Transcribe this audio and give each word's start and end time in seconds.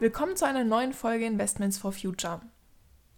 Willkommen 0.00 0.34
zu 0.34 0.46
einer 0.46 0.64
neuen 0.64 0.94
Folge 0.94 1.26
Investments 1.26 1.76
for 1.76 1.92
Future. 1.92 2.40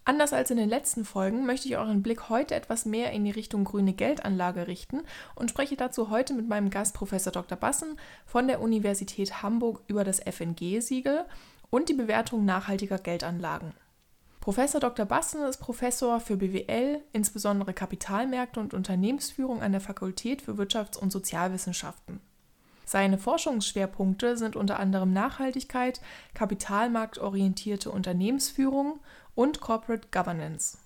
Anders 0.03 0.33
als 0.33 0.51
in 0.51 0.57
den 0.57 0.67
letzten 0.67 1.05
Folgen 1.05 1.45
möchte 1.45 1.69
ich 1.69 1.77
euren 1.77 2.03
Blick 2.03 2.27
heute 2.27 2.55
etwas 2.55 2.83
mehr 2.83 3.13
in 3.13 3.23
die 3.23 3.31
Richtung 3.31 3.63
grüne 3.63 3.93
Geldanlage 3.93 4.67
richten 4.67 5.03
und 5.33 5.49
spreche 5.49 5.77
dazu 5.77 6.09
heute 6.09 6.33
mit 6.33 6.49
meinem 6.49 6.69
Gast 6.69 6.93
Professor 6.93 7.31
Dr. 7.31 7.57
Bassen 7.57 7.97
von 8.25 8.49
der 8.49 8.59
Universität 8.59 9.41
Hamburg 9.41 9.81
über 9.87 10.03
das 10.03 10.19
FNG-Siegel 10.19 11.23
und 11.69 11.87
die 11.87 11.93
Bewertung 11.93 12.43
nachhaltiger 12.43 12.97
Geldanlagen. 12.97 13.71
Professor 14.41 14.81
Dr. 14.81 15.05
Bassen 15.05 15.41
ist 15.43 15.61
Professor 15.61 16.19
für 16.19 16.35
BWL, 16.35 16.99
insbesondere 17.13 17.73
Kapitalmärkte 17.73 18.59
und 18.59 18.73
Unternehmensführung 18.73 19.61
an 19.61 19.71
der 19.71 19.79
Fakultät 19.79 20.41
für 20.41 20.55
Wirtschafts- 20.55 20.97
und 20.97 21.13
Sozialwissenschaften. 21.13 22.19
Seine 22.85 23.17
Forschungsschwerpunkte 23.17 24.37
sind 24.37 24.55
unter 24.55 24.79
anderem 24.79 25.13
Nachhaltigkeit, 25.13 26.01
kapitalmarktorientierte 26.33 27.89
Unternehmensführung 27.91 28.99
und 29.35 29.61
Corporate 29.61 30.09
Governance. 30.11 30.77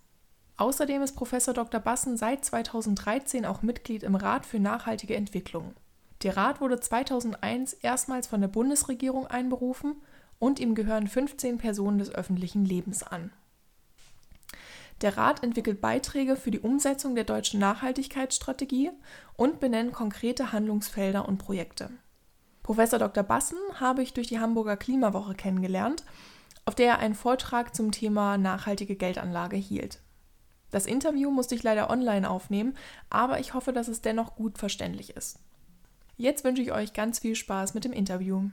Außerdem 0.57 1.03
ist 1.03 1.15
Professor 1.15 1.53
Dr. 1.53 1.79
Bassen 1.79 2.17
seit 2.17 2.43
2013 2.43 3.45
auch 3.45 3.61
Mitglied 3.61 4.03
im 4.03 4.15
Rat 4.15 4.45
für 4.45 4.59
nachhaltige 4.59 5.15
Entwicklung. 5.15 5.75
Der 6.23 6.35
Rat 6.35 6.61
wurde 6.61 6.79
2001 6.79 7.73
erstmals 7.73 8.25
von 8.25 8.41
der 8.41 8.47
Bundesregierung 8.47 9.27
einberufen 9.27 10.01
und 10.39 10.59
ihm 10.59 10.73
gehören 10.73 11.07
15 11.07 11.59
Personen 11.59 11.99
des 11.99 12.09
öffentlichen 12.09 12.65
Lebens 12.65 13.03
an. 13.03 13.31
Der 15.01 15.17
Rat 15.17 15.43
entwickelt 15.43 15.81
Beiträge 15.81 16.35
für 16.35 16.51
die 16.51 16.59
Umsetzung 16.59 17.15
der 17.15 17.23
deutschen 17.23 17.59
Nachhaltigkeitsstrategie 17.59 18.91
und 19.35 19.59
benennt 19.59 19.93
konkrete 19.93 20.51
Handlungsfelder 20.51 21.27
und 21.27 21.37
Projekte. 21.37 21.91
Professor 22.63 22.99
Dr. 22.99 23.23
Bassen 23.23 23.59
habe 23.79 24.01
ich 24.01 24.13
durch 24.13 24.27
die 24.27 24.39
Hamburger 24.39 24.75
Klimawoche 24.75 25.35
kennengelernt 25.35 26.03
auf 26.67 26.75
der 26.75 26.87
er 26.87 26.99
einen 26.99 27.15
Vortrag 27.15 27.73
zum 27.73 27.93
Thema 27.93 28.37
nachhaltige 28.37 28.97
Geldanlage 28.97 29.55
hielt. 29.55 30.01
Das 30.69 30.85
Interview 30.85 31.31
musste 31.31 31.55
ich 31.55 31.63
leider 31.63 31.89
online 31.89 32.29
aufnehmen, 32.29 32.75
aber 33.09 33.39
ich 33.39 33.53
hoffe, 33.53 33.71
dass 33.71 33.87
es 33.87 34.01
dennoch 34.01 34.35
gut 34.35 34.57
verständlich 34.57 35.15
ist. 35.15 35.39
Jetzt 36.17 36.43
wünsche 36.43 36.61
ich 36.61 36.73
euch 36.73 36.91
ganz 36.91 37.19
viel 37.19 37.35
Spaß 37.35 37.73
mit 37.73 37.85
dem 37.85 37.93
Interview. 37.93 38.49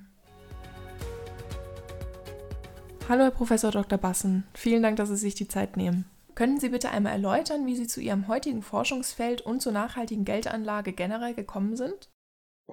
Hallo, 3.08 3.24
Herr 3.24 3.32
Professor 3.32 3.72
Dr. 3.72 3.98
Bassen. 3.98 4.46
Vielen 4.54 4.84
Dank, 4.84 4.96
dass 4.96 5.08
Sie 5.08 5.16
sich 5.16 5.34
die 5.34 5.48
Zeit 5.48 5.76
nehmen. 5.76 6.04
Können 6.34 6.58
Sie 6.58 6.70
bitte 6.70 6.90
einmal 6.90 7.12
erläutern, 7.12 7.64
wie 7.64 7.76
Sie 7.76 7.86
zu 7.86 8.00
Ihrem 8.00 8.26
heutigen 8.26 8.62
Forschungsfeld 8.62 9.40
und 9.42 9.60
zur 9.60 9.72
nachhaltigen 9.72 10.24
Geldanlage 10.24 10.92
generell 10.92 11.32
gekommen 11.34 11.76
sind? 11.76 12.10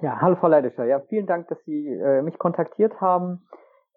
Ja, 0.00 0.20
hallo 0.20 0.36
Frau 0.36 0.48
Leidischer. 0.48 0.84
Ja, 0.84 1.00
vielen 1.08 1.26
Dank, 1.26 1.46
dass 1.48 1.58
Sie 1.64 1.86
äh, 1.86 2.22
mich 2.22 2.38
kontaktiert 2.38 3.00
haben. 3.00 3.46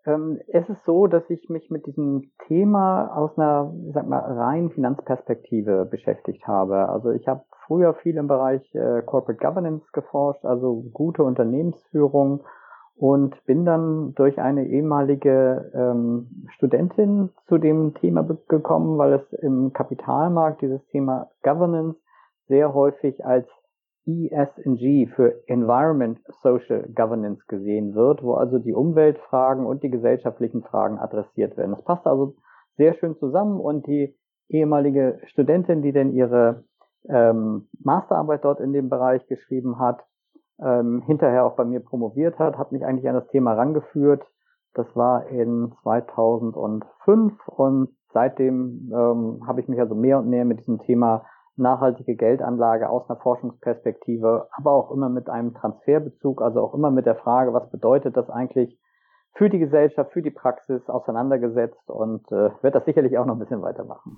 Ähm, 0.05 0.39
es 0.47 0.69
ist 0.69 0.83
so, 0.85 1.07
dass 1.07 1.23
ich 1.29 1.49
mich 1.49 1.71
mit 1.71 1.87
diesem 1.87 2.31
Thema 2.47 3.15
aus 3.15 3.35
einer, 3.37 3.73
sag 3.91 4.07
mal, 4.07 4.19
rein 4.19 4.69
Finanzperspektive 4.69 5.85
beschäftigt 5.85 6.45
habe. 6.45 6.89
Also 6.89 7.09
ich 7.11 7.27
habe 7.27 7.43
früher 7.65 7.95
viel 7.95 8.17
im 8.17 8.27
Bereich 8.27 8.61
äh, 8.75 9.01
Corporate 9.01 9.39
Governance 9.39 9.85
geforscht, 9.93 10.45
also 10.45 10.83
gute 10.93 11.23
Unternehmensführung 11.23 12.43
und 12.97 13.35
bin 13.45 13.65
dann 13.65 14.13
durch 14.15 14.39
eine 14.39 14.67
ehemalige 14.67 15.71
ähm, 15.73 16.45
Studentin 16.55 17.29
zu 17.47 17.57
dem 17.57 17.93
Thema 17.95 18.23
gekommen, 18.47 18.97
weil 18.97 19.13
es 19.13 19.33
im 19.39 19.73
Kapitalmarkt 19.73 20.61
dieses 20.61 20.85
Thema 20.87 21.29
Governance 21.43 21.99
sehr 22.47 22.73
häufig 22.73 23.25
als 23.25 23.47
ESG 24.07 25.07
für 25.15 25.47
Environment 25.47 26.19
Social 26.41 26.87
Governance 26.95 27.43
gesehen 27.47 27.95
wird, 27.95 28.23
wo 28.23 28.35
also 28.35 28.59
die 28.59 28.73
Umweltfragen 28.73 29.65
und 29.65 29.83
die 29.83 29.89
gesellschaftlichen 29.89 30.61
Fragen 30.63 30.99
adressiert 30.99 31.57
werden. 31.57 31.71
Das 31.71 31.83
passt 31.83 32.05
also 32.05 32.35
sehr 32.77 32.93
schön 32.93 33.17
zusammen 33.17 33.59
und 33.59 33.87
die 33.87 34.15
ehemalige 34.47 35.19
Studentin, 35.25 35.81
die 35.81 35.91
denn 35.91 36.13
ihre 36.13 36.63
ähm, 37.09 37.67
Masterarbeit 37.83 38.43
dort 38.45 38.59
in 38.59 38.73
dem 38.73 38.89
Bereich 38.89 39.25
geschrieben 39.27 39.79
hat, 39.79 40.03
ähm, 40.63 41.01
hinterher 41.05 41.45
auch 41.45 41.55
bei 41.55 41.65
mir 41.65 41.79
promoviert 41.79 42.39
hat, 42.39 42.57
hat 42.57 42.71
mich 42.71 42.85
eigentlich 42.85 43.07
an 43.07 43.15
das 43.15 43.27
Thema 43.27 43.53
rangeführt. 43.53 44.23
Das 44.73 44.87
war 44.95 45.27
in 45.27 45.73
2005 45.83 47.47
und 47.47 47.89
seitdem 48.13 48.91
ähm, 48.93 49.41
habe 49.47 49.61
ich 49.61 49.67
mich 49.67 49.79
also 49.79 49.95
mehr 49.95 50.19
und 50.19 50.29
mehr 50.29 50.45
mit 50.45 50.59
diesem 50.59 50.79
Thema 50.79 51.25
nachhaltige 51.57 52.15
Geldanlage 52.15 52.89
aus 52.89 53.09
einer 53.09 53.19
Forschungsperspektive, 53.19 54.47
aber 54.51 54.71
auch 54.71 54.91
immer 54.91 55.09
mit 55.09 55.29
einem 55.29 55.53
Transferbezug, 55.53 56.41
also 56.41 56.61
auch 56.61 56.73
immer 56.73 56.91
mit 56.91 57.05
der 57.05 57.15
Frage, 57.15 57.53
was 57.53 57.69
bedeutet 57.69 58.17
das 58.17 58.29
eigentlich 58.29 58.77
für 59.35 59.49
die 59.49 59.59
Gesellschaft, 59.59 60.13
für 60.13 60.21
die 60.21 60.31
Praxis 60.31 60.81
auseinandergesetzt 60.87 61.89
und 61.89 62.25
äh, 62.31 62.51
werde 62.61 62.71
das 62.71 62.85
sicherlich 62.85 63.17
auch 63.17 63.25
noch 63.25 63.35
ein 63.35 63.39
bisschen 63.39 63.61
weitermachen. 63.61 64.17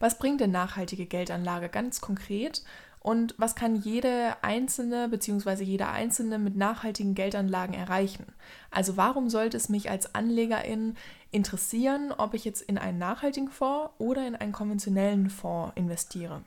Was 0.00 0.18
bringt 0.18 0.40
denn 0.40 0.50
nachhaltige 0.50 1.06
Geldanlage 1.06 1.70
ganz 1.70 2.00
konkret 2.00 2.62
und 3.02 3.34
was 3.38 3.54
kann 3.54 3.76
jede 3.76 4.34
einzelne 4.42 5.08
bzw. 5.08 5.64
jeder 5.64 5.90
einzelne 5.90 6.38
mit 6.38 6.56
nachhaltigen 6.56 7.14
Geldanlagen 7.14 7.74
erreichen? 7.74 8.26
Also 8.70 8.98
warum 8.98 9.30
sollte 9.30 9.56
es 9.56 9.70
mich 9.70 9.90
als 9.90 10.14
Anlegerin 10.14 10.94
interessieren, 11.30 12.12
ob 12.16 12.34
ich 12.34 12.44
jetzt 12.44 12.60
in 12.60 12.76
einen 12.76 12.98
nachhaltigen 12.98 13.48
Fonds 13.48 13.90
oder 13.98 14.26
in 14.26 14.36
einen 14.36 14.52
konventionellen 14.52 15.30
Fonds 15.30 15.72
investiere? 15.76 16.42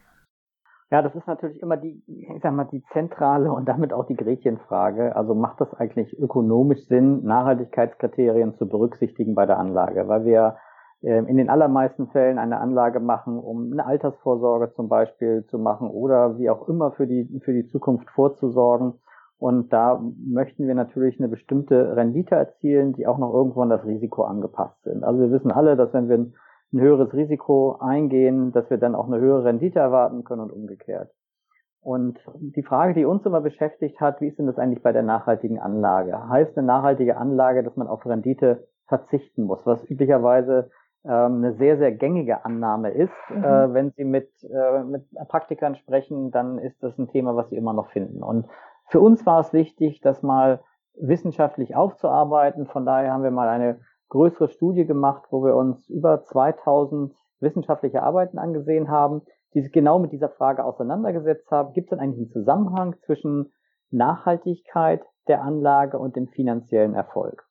Ja, 0.91 1.01
das 1.01 1.15
ist 1.15 1.25
natürlich 1.25 1.59
immer 1.59 1.75
die, 1.75 2.03
ich 2.05 2.43
sag 2.43 2.53
mal, 2.53 2.65
die 2.65 2.83
zentrale 2.93 3.51
und 3.51 3.67
damit 3.67 3.91
auch 3.91 4.05
die 4.05 4.15
Gretchenfrage. 4.15 5.15
Also 5.15 5.33
macht 5.33 5.59
das 5.59 5.73
eigentlich 5.73 6.15
ökonomisch 6.19 6.85
Sinn, 6.85 7.23
Nachhaltigkeitskriterien 7.23 8.53
zu 8.57 8.69
berücksichtigen 8.69 9.33
bei 9.33 9.47
der 9.47 9.57
Anlage? 9.57 10.07
Weil 10.07 10.25
wir 10.25 10.57
in 11.03 11.35
den 11.35 11.49
allermeisten 11.49 12.07
Fällen 12.07 12.37
eine 12.37 12.61
Anlage 12.61 13.01
machen, 13.01 13.37
um 13.37 13.73
eine 13.73 13.85
Altersvorsorge 13.85 14.71
zum 14.73 14.87
Beispiel 14.87 15.45
zu 15.47 15.59
machen 15.59 15.89
oder 15.89 16.37
wie 16.39 16.49
auch 16.49 16.69
immer 16.69 16.91
für 16.91 17.07
die, 17.07 17.41
für 17.43 17.51
die 17.51 17.67
Zukunft 17.67 18.09
vorzusorgen. 18.11 18.93
Und 19.37 19.73
da 19.73 20.01
möchten 20.25 20.65
wir 20.65 20.75
natürlich 20.75 21.19
eine 21.19 21.27
bestimmte 21.27 21.97
Rendite 21.97 22.35
erzielen, 22.35 22.93
die 22.93 23.05
auch 23.05 23.17
noch 23.17 23.33
irgendwo 23.33 23.61
an 23.61 23.69
das 23.69 23.83
Risiko 23.85 24.23
angepasst 24.23 24.81
sind. 24.83 25.03
Also 25.03 25.19
wir 25.19 25.31
wissen 25.31 25.51
alle, 25.51 25.75
dass 25.75 25.93
wenn 25.93 26.07
wir 26.07 26.17
ein 26.17 26.79
höheres 26.79 27.13
Risiko 27.13 27.75
eingehen, 27.81 28.53
dass 28.53 28.69
wir 28.69 28.77
dann 28.77 28.95
auch 28.95 29.07
eine 29.07 29.19
höhere 29.19 29.43
Rendite 29.43 29.79
erwarten 29.79 30.23
können 30.23 30.43
und 30.43 30.51
umgekehrt. 30.53 31.11
Und 31.81 32.17
die 32.39 32.63
Frage, 32.63 32.93
die 32.93 33.03
uns 33.03 33.25
immer 33.25 33.41
beschäftigt 33.41 33.99
hat, 33.99 34.21
wie 34.21 34.29
ist 34.29 34.39
denn 34.39 34.47
das 34.47 34.57
eigentlich 34.57 34.81
bei 34.81 34.93
der 34.93 35.03
nachhaltigen 35.03 35.59
Anlage? 35.59 36.29
Heißt 36.29 36.57
eine 36.57 36.65
nachhaltige 36.65 37.17
Anlage, 37.17 37.61
dass 37.61 37.75
man 37.75 37.87
auf 37.87 38.05
Rendite 38.05 38.69
verzichten 38.87 39.43
muss, 39.43 39.59
was 39.65 39.83
üblicherweise 39.89 40.59
ähm, 40.59 40.71
eine 41.09 41.53
sehr, 41.53 41.77
sehr 41.77 41.91
gängige 41.91 42.45
Annahme 42.45 42.91
ist. 42.91 43.13
Mhm. 43.29 43.43
Äh, 43.43 43.73
wenn 43.73 43.91
Sie 43.91 44.05
mit, 44.05 44.29
äh, 44.43 44.83
mit 44.83 45.05
Praktikern 45.27 45.75
sprechen, 45.75 46.31
dann 46.31 46.57
ist 46.59 46.81
das 46.81 46.97
ein 46.97 47.09
Thema, 47.09 47.35
was 47.35 47.49
Sie 47.49 47.57
immer 47.57 47.73
noch 47.73 47.89
finden. 47.89 48.23
Und 48.23 48.47
für 48.87 48.99
uns 48.99 49.25
war 49.25 49.39
es 49.39 49.53
wichtig, 49.53 50.01
das 50.01 50.23
mal 50.23 50.61
wissenschaftlich 50.95 51.75
aufzuarbeiten. 51.75 52.67
Von 52.67 52.85
daher 52.85 53.11
haben 53.11 53.23
wir 53.23 53.31
mal 53.31 53.49
eine 53.49 53.79
größere 54.09 54.47
Studie 54.47 54.85
gemacht, 54.85 55.23
wo 55.31 55.43
wir 55.43 55.55
uns 55.55 55.89
über 55.89 56.23
2000 56.23 57.13
wissenschaftliche 57.39 58.03
Arbeiten 58.03 58.37
angesehen 58.37 58.89
haben, 58.89 59.23
die 59.53 59.61
sich 59.61 59.71
genau 59.71 59.99
mit 59.99 60.11
dieser 60.11 60.29
Frage 60.29 60.63
auseinandergesetzt 60.63 61.49
haben. 61.51 61.73
Gibt 61.73 61.87
es 61.87 61.89
denn 61.89 61.99
eigentlich 61.99 62.19
einen 62.19 62.31
Zusammenhang 62.31 62.95
zwischen 63.05 63.51
Nachhaltigkeit 63.89 65.03
der 65.27 65.41
Anlage 65.41 65.97
und 65.97 66.15
dem 66.15 66.27
finanziellen 66.27 66.93
Erfolg? 66.93 67.43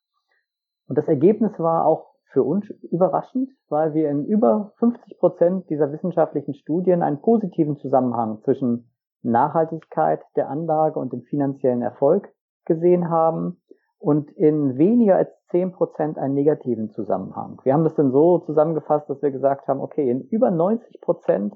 Und 0.88 0.96
das 0.98 1.08
Ergebnis 1.08 1.58
war 1.58 1.86
auch 1.86 2.11
für 2.32 2.42
uns 2.42 2.68
überraschend, 2.90 3.50
weil 3.68 3.94
wir 3.94 4.10
in 4.10 4.24
über 4.24 4.72
50 4.78 5.18
Prozent 5.18 5.70
dieser 5.70 5.92
wissenschaftlichen 5.92 6.54
Studien 6.54 7.02
einen 7.02 7.20
positiven 7.20 7.76
Zusammenhang 7.76 8.40
zwischen 8.42 8.90
Nachhaltigkeit 9.22 10.20
der 10.34 10.48
Anlage 10.48 10.98
und 10.98 11.12
dem 11.12 11.22
finanziellen 11.22 11.82
Erfolg 11.82 12.32
gesehen 12.64 13.10
haben 13.10 13.60
und 13.98 14.30
in 14.32 14.78
weniger 14.78 15.16
als 15.16 15.30
10% 15.50 16.18
einen 16.18 16.34
negativen 16.34 16.90
Zusammenhang. 16.90 17.60
Wir 17.62 17.74
haben 17.74 17.84
das 17.84 17.94
dann 17.94 18.10
so 18.10 18.38
zusammengefasst, 18.38 19.08
dass 19.08 19.22
wir 19.22 19.30
gesagt 19.30 19.68
haben, 19.68 19.80
okay, 19.80 20.10
in 20.10 20.22
über 20.22 20.48
90% 20.48 21.52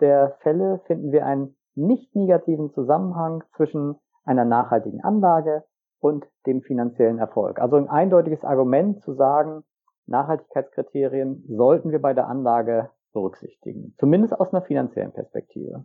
der 0.00 0.36
Fälle 0.40 0.80
finden 0.86 1.10
wir 1.10 1.26
einen 1.26 1.56
nicht 1.74 2.14
negativen 2.14 2.70
Zusammenhang 2.70 3.42
zwischen 3.56 3.96
einer 4.24 4.44
nachhaltigen 4.44 5.02
Anlage 5.02 5.64
und 6.00 6.26
dem 6.46 6.62
finanziellen 6.62 7.18
Erfolg. 7.18 7.60
Also 7.60 7.76
ein 7.76 7.88
eindeutiges 7.88 8.44
Argument 8.44 9.00
zu 9.02 9.14
sagen, 9.14 9.64
Nachhaltigkeitskriterien 10.08 11.44
sollten 11.48 11.90
wir 11.90 12.00
bei 12.00 12.14
der 12.14 12.26
Anlage 12.26 12.90
berücksichtigen, 13.12 13.94
zumindest 13.98 14.38
aus 14.38 14.52
einer 14.52 14.62
finanziellen 14.62 15.12
Perspektive. 15.12 15.84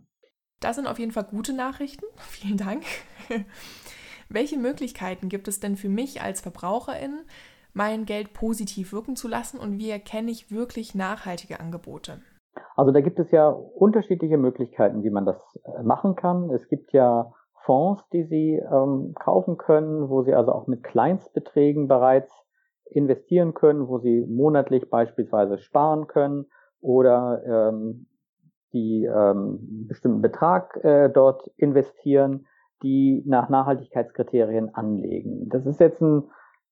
Das 0.60 0.76
sind 0.76 0.86
auf 0.86 0.98
jeden 0.98 1.12
Fall 1.12 1.24
gute 1.24 1.54
Nachrichten. 1.54 2.04
Vielen 2.16 2.56
Dank. 2.56 2.84
Welche 4.28 4.58
Möglichkeiten 4.58 5.28
gibt 5.28 5.48
es 5.48 5.60
denn 5.60 5.76
für 5.76 5.88
mich 5.88 6.22
als 6.22 6.40
Verbraucherin, 6.40 7.20
mein 7.72 8.04
Geld 8.04 8.32
positiv 8.32 8.92
wirken 8.92 9.16
zu 9.16 9.28
lassen 9.28 9.58
und 9.58 9.78
wie 9.78 9.90
erkenne 9.90 10.30
ich 10.30 10.50
wirklich 10.50 10.94
nachhaltige 10.94 11.60
Angebote? 11.60 12.20
Also 12.76 12.92
da 12.92 13.00
gibt 13.00 13.18
es 13.18 13.30
ja 13.30 13.48
unterschiedliche 13.48 14.38
Möglichkeiten, 14.38 15.02
wie 15.02 15.10
man 15.10 15.26
das 15.26 15.58
äh, 15.64 15.82
machen 15.82 16.14
kann. 16.14 16.50
Es 16.50 16.68
gibt 16.68 16.92
ja 16.92 17.32
Fonds, 17.64 18.08
die 18.12 18.24
Sie 18.24 18.54
ähm, 18.54 19.14
kaufen 19.18 19.56
können, 19.56 20.08
wo 20.08 20.22
Sie 20.22 20.34
also 20.34 20.52
auch 20.52 20.66
mit 20.66 20.82
Kleinstbeträgen 20.82 21.88
bereits 21.88 22.43
investieren 22.86 23.54
können, 23.54 23.88
wo 23.88 23.98
sie 23.98 24.24
monatlich 24.26 24.88
beispielsweise 24.90 25.58
sparen 25.58 26.06
können 26.06 26.46
oder 26.80 27.42
ähm, 27.46 28.06
die 28.72 29.04
ähm, 29.04 29.86
bestimmten 29.88 30.20
Betrag 30.20 30.76
äh, 30.84 31.08
dort 31.08 31.50
investieren, 31.56 32.46
die 32.82 33.22
nach 33.26 33.48
Nachhaltigkeitskriterien 33.48 34.74
anlegen. 34.74 35.48
Das 35.48 35.64
ist 35.64 35.80
jetzt 35.80 36.02
ein, 36.02 36.24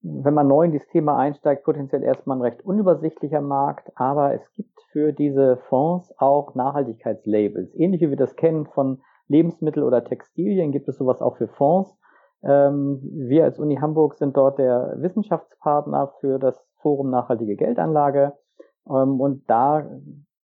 wenn 0.02 0.34
man 0.34 0.48
neu 0.48 0.64
in 0.64 0.72
dieses 0.72 0.88
Thema 0.88 1.16
einsteigt, 1.16 1.64
potenziell 1.64 2.02
erstmal 2.02 2.36
ein 2.36 2.42
recht 2.42 2.64
unübersichtlicher 2.64 3.40
Markt, 3.40 3.92
aber 3.94 4.34
es 4.34 4.52
gibt 4.52 4.80
für 4.90 5.12
diese 5.12 5.56
Fonds 5.68 6.12
auch 6.18 6.54
Nachhaltigkeitslabels. 6.54 7.74
Ähnlich 7.74 8.02
wie 8.02 8.10
wir 8.10 8.16
das 8.16 8.36
kennen 8.36 8.66
von 8.66 9.00
Lebensmittel 9.28 9.82
oder 9.84 10.04
Textilien, 10.04 10.72
gibt 10.72 10.88
es 10.88 10.98
sowas 10.98 11.22
auch 11.22 11.36
für 11.36 11.48
Fonds. 11.48 11.96
Ähm, 12.44 13.00
wir 13.02 13.44
als 13.44 13.58
Uni 13.58 13.76
Hamburg 13.76 14.14
sind 14.14 14.36
dort 14.36 14.58
der 14.58 14.96
Wissenschaftspartner 14.98 16.12
für 16.20 16.38
das 16.38 16.56
Forum 16.80 17.10
Nachhaltige 17.10 17.56
Geldanlage. 17.56 18.32
Ähm, 18.88 19.20
und 19.20 19.48
da 19.48 19.88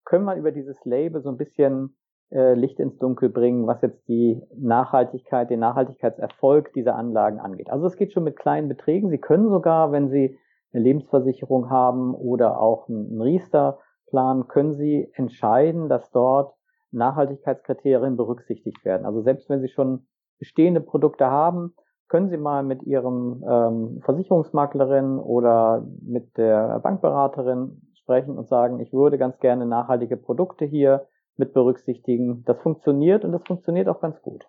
können 0.04 0.24
wir 0.24 0.36
über 0.36 0.52
dieses 0.52 0.84
Label 0.84 1.20
so 1.20 1.28
ein 1.30 1.36
bisschen 1.36 1.96
äh, 2.30 2.54
Licht 2.54 2.80
ins 2.80 2.98
Dunkel 2.98 3.28
bringen, 3.28 3.66
was 3.66 3.82
jetzt 3.82 4.08
die 4.08 4.42
Nachhaltigkeit, 4.56 5.50
den 5.50 5.60
Nachhaltigkeitserfolg 5.60 6.72
dieser 6.72 6.96
Anlagen 6.96 7.38
angeht. 7.38 7.70
Also 7.70 7.86
es 7.86 7.96
geht 7.96 8.12
schon 8.12 8.24
mit 8.24 8.36
kleinen 8.36 8.68
Beträgen. 8.68 9.10
Sie 9.10 9.18
können 9.18 9.48
sogar, 9.48 9.92
wenn 9.92 10.08
Sie 10.08 10.38
eine 10.72 10.82
Lebensversicherung 10.82 11.70
haben 11.70 12.14
oder 12.14 12.60
auch 12.60 12.88
einen 12.88 13.20
Riester-Plan, 13.20 14.48
können 14.48 14.72
Sie 14.72 15.10
entscheiden, 15.14 15.88
dass 15.88 16.10
dort 16.10 16.54
Nachhaltigkeitskriterien 16.90 18.16
berücksichtigt 18.16 18.84
werden. 18.84 19.06
Also 19.06 19.20
selbst 19.20 19.48
wenn 19.48 19.60
Sie 19.60 19.68
schon 19.68 20.06
bestehende 20.38 20.80
Produkte 20.80 21.30
haben, 21.30 21.74
können 22.08 22.28
Sie 22.28 22.36
mal 22.36 22.62
mit 22.62 22.82
Ihrem 22.82 23.42
ähm, 23.48 24.00
Versicherungsmaklerin 24.04 25.18
oder 25.18 25.86
mit 26.02 26.36
der 26.36 26.78
Bankberaterin 26.80 27.82
sprechen 27.94 28.38
und 28.38 28.48
sagen, 28.48 28.80
ich 28.80 28.92
würde 28.92 29.18
ganz 29.18 29.38
gerne 29.38 29.66
nachhaltige 29.66 30.16
Produkte 30.16 30.64
hier 30.64 31.06
mit 31.36 31.54
berücksichtigen. 31.54 32.44
Das 32.44 32.58
funktioniert 32.58 33.24
und 33.24 33.32
das 33.32 33.42
funktioniert 33.46 33.88
auch 33.88 34.00
ganz 34.00 34.20
gut. 34.22 34.46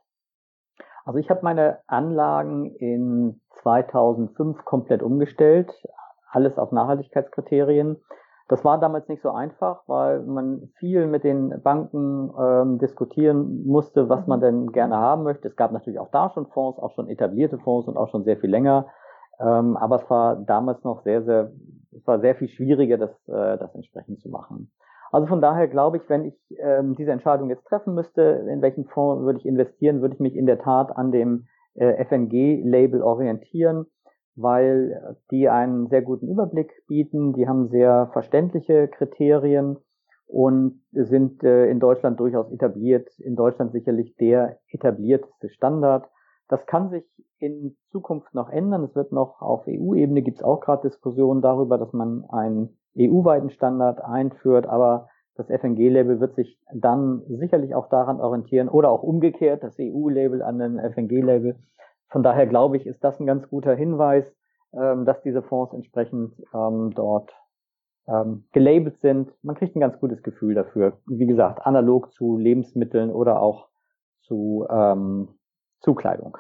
Also 1.06 1.20
ich 1.20 1.30
habe 1.30 1.42
meine 1.44 1.80
Anlagen 1.88 2.66
in 2.76 3.42
2005 3.62 4.66
komplett 4.66 5.02
umgestellt, 5.02 5.72
alles 6.30 6.58
auf 6.58 6.72
Nachhaltigkeitskriterien. 6.72 7.98
Das 8.48 8.64
war 8.64 8.80
damals 8.80 9.08
nicht 9.08 9.24
so 9.24 9.32
einfach, 9.32 9.82
weil 9.88 10.22
man 10.22 10.70
viel 10.78 11.08
mit 11.08 11.24
den 11.24 11.62
Banken 11.64 12.32
ähm, 12.40 12.78
diskutieren 12.78 13.66
musste, 13.66 14.08
was 14.08 14.28
man 14.28 14.40
denn 14.40 14.72
gerne 14.72 14.98
haben 14.98 15.24
möchte. 15.24 15.48
Es 15.48 15.56
gab 15.56 15.72
natürlich 15.72 16.00
auch 16.00 16.12
da 16.12 16.30
schon 16.30 16.46
Fonds, 16.48 16.78
auch 16.80 16.92
schon 16.92 17.10
etablierte 17.10 17.58
Fonds 17.58 17.88
und 17.88 17.98
auch 17.98 18.10
schon 18.10 18.24
sehr 18.24 18.38
viel 18.38 18.52
länger. 18.52 18.86
Ähm, 19.40 19.76
aber 19.78 19.96
es 19.96 20.10
war 20.12 20.36
damals 20.36 20.84
noch 20.84 21.02
sehr, 21.02 21.24
sehr, 21.24 21.52
es 21.92 22.06
war 22.06 22.20
sehr 22.20 22.36
viel 22.36 22.48
schwieriger, 22.48 22.98
das, 22.98 23.12
äh, 23.28 23.58
das 23.58 23.74
entsprechend 23.74 24.22
zu 24.22 24.30
machen. 24.30 24.72
Also 25.12 25.28
von 25.28 25.42
daher 25.42 25.68
glaube 25.68 25.98
ich, 25.98 26.08
wenn 26.08 26.26
ich 26.26 26.36
ähm, 26.60 26.96
diese 26.96 27.12
Entscheidung 27.12 27.50
jetzt 27.50 27.66
treffen 27.66 27.96
müsste, 27.96 28.22
in 28.22 28.62
welchen 28.62 28.86
Fonds 28.86 29.24
würde 29.24 29.40
ich 29.40 29.46
investieren, 29.46 30.02
würde 30.02 30.14
ich 30.14 30.20
mich 30.20 30.36
in 30.36 30.46
der 30.46 30.60
Tat 30.60 30.96
an 30.96 31.12
dem 31.12 31.48
äh, 31.74 32.04
FNG-Label 32.06 33.02
orientieren 33.02 33.88
weil 34.36 35.18
die 35.32 35.50
einen 35.50 35.88
sehr 35.88 36.02
guten 36.02 36.28
Überblick 36.28 36.84
bieten, 36.88 37.34
die 37.34 37.48
haben 37.48 37.70
sehr 37.70 38.10
verständliche 38.14 38.88
Kriterien 38.88 39.78
und 40.28 40.82
sind 40.92 41.44
äh, 41.44 41.68
in 41.70 41.80
Deutschland 41.80 42.20
durchaus 42.20 42.52
etabliert, 42.52 43.08
in 43.20 43.36
Deutschland 43.36 43.72
sicherlich 43.72 44.16
der 44.18 44.58
etablierteste 44.70 45.50
Standard. 45.50 46.10
Das 46.48 46.66
kann 46.66 46.90
sich 46.90 47.06
in 47.40 47.76
Zukunft 47.92 48.34
noch 48.34 48.50
ändern. 48.50 48.84
Es 48.84 48.96
wird 48.96 49.12
noch 49.12 49.42
auf 49.42 49.66
EU-Ebene 49.68 50.22
gibt 50.22 50.38
es 50.38 50.44
auch 50.44 50.62
gerade 50.62 50.88
Diskussionen 50.88 51.42
darüber, 51.42 51.78
dass 51.78 51.94
man 51.94 52.26
einen 52.30 52.78
EU-weiten 52.98 53.50
Standard 53.50 54.04
einführt, 54.04 54.68
aber 54.68 55.10
das 55.36 55.50
FNG-Label 55.50 56.20
wird 56.22 56.36
sich 56.36 56.58
dann 56.74 57.22
sicherlich 57.28 57.76
auch 57.76 57.90
daran 57.90 58.22
orientieren 58.22 58.70
oder 58.70 58.90
auch 58.90 59.04
umgekehrt, 59.04 59.64
das 59.64 59.76
EU-Label 59.80 60.42
an 60.42 60.60
den 60.60 60.80
FNG-Label 60.80 61.58
von 62.16 62.24
daher 62.24 62.48
glaube 62.48 62.78
ich, 62.78 62.86
ist 62.86 63.04
das 63.04 63.20
ein 63.20 63.26
ganz 63.26 63.46
guter 63.50 63.76
Hinweis, 63.76 64.24
ähm, 64.72 65.04
dass 65.04 65.22
diese 65.24 65.42
Fonds 65.42 65.74
entsprechend 65.74 66.32
ähm, 66.54 66.94
dort 66.96 67.30
ähm, 68.08 68.46
gelabelt 68.54 69.02
sind. 69.02 69.34
Man 69.44 69.58
kriegt 69.58 69.76
ein 69.76 69.82
ganz 69.82 70.00
gutes 70.00 70.24
Gefühl 70.24 70.56
dafür. 70.56 70.98
Wie 71.08 71.26
gesagt, 71.26 71.66
analog 71.66 72.14
zu 72.14 72.38
Lebensmitteln 72.38 73.12
oder 73.12 73.42
auch 73.42 73.68
zu 74.22 74.66
ähm, 74.70 75.28
Zukleidung. 75.82 76.38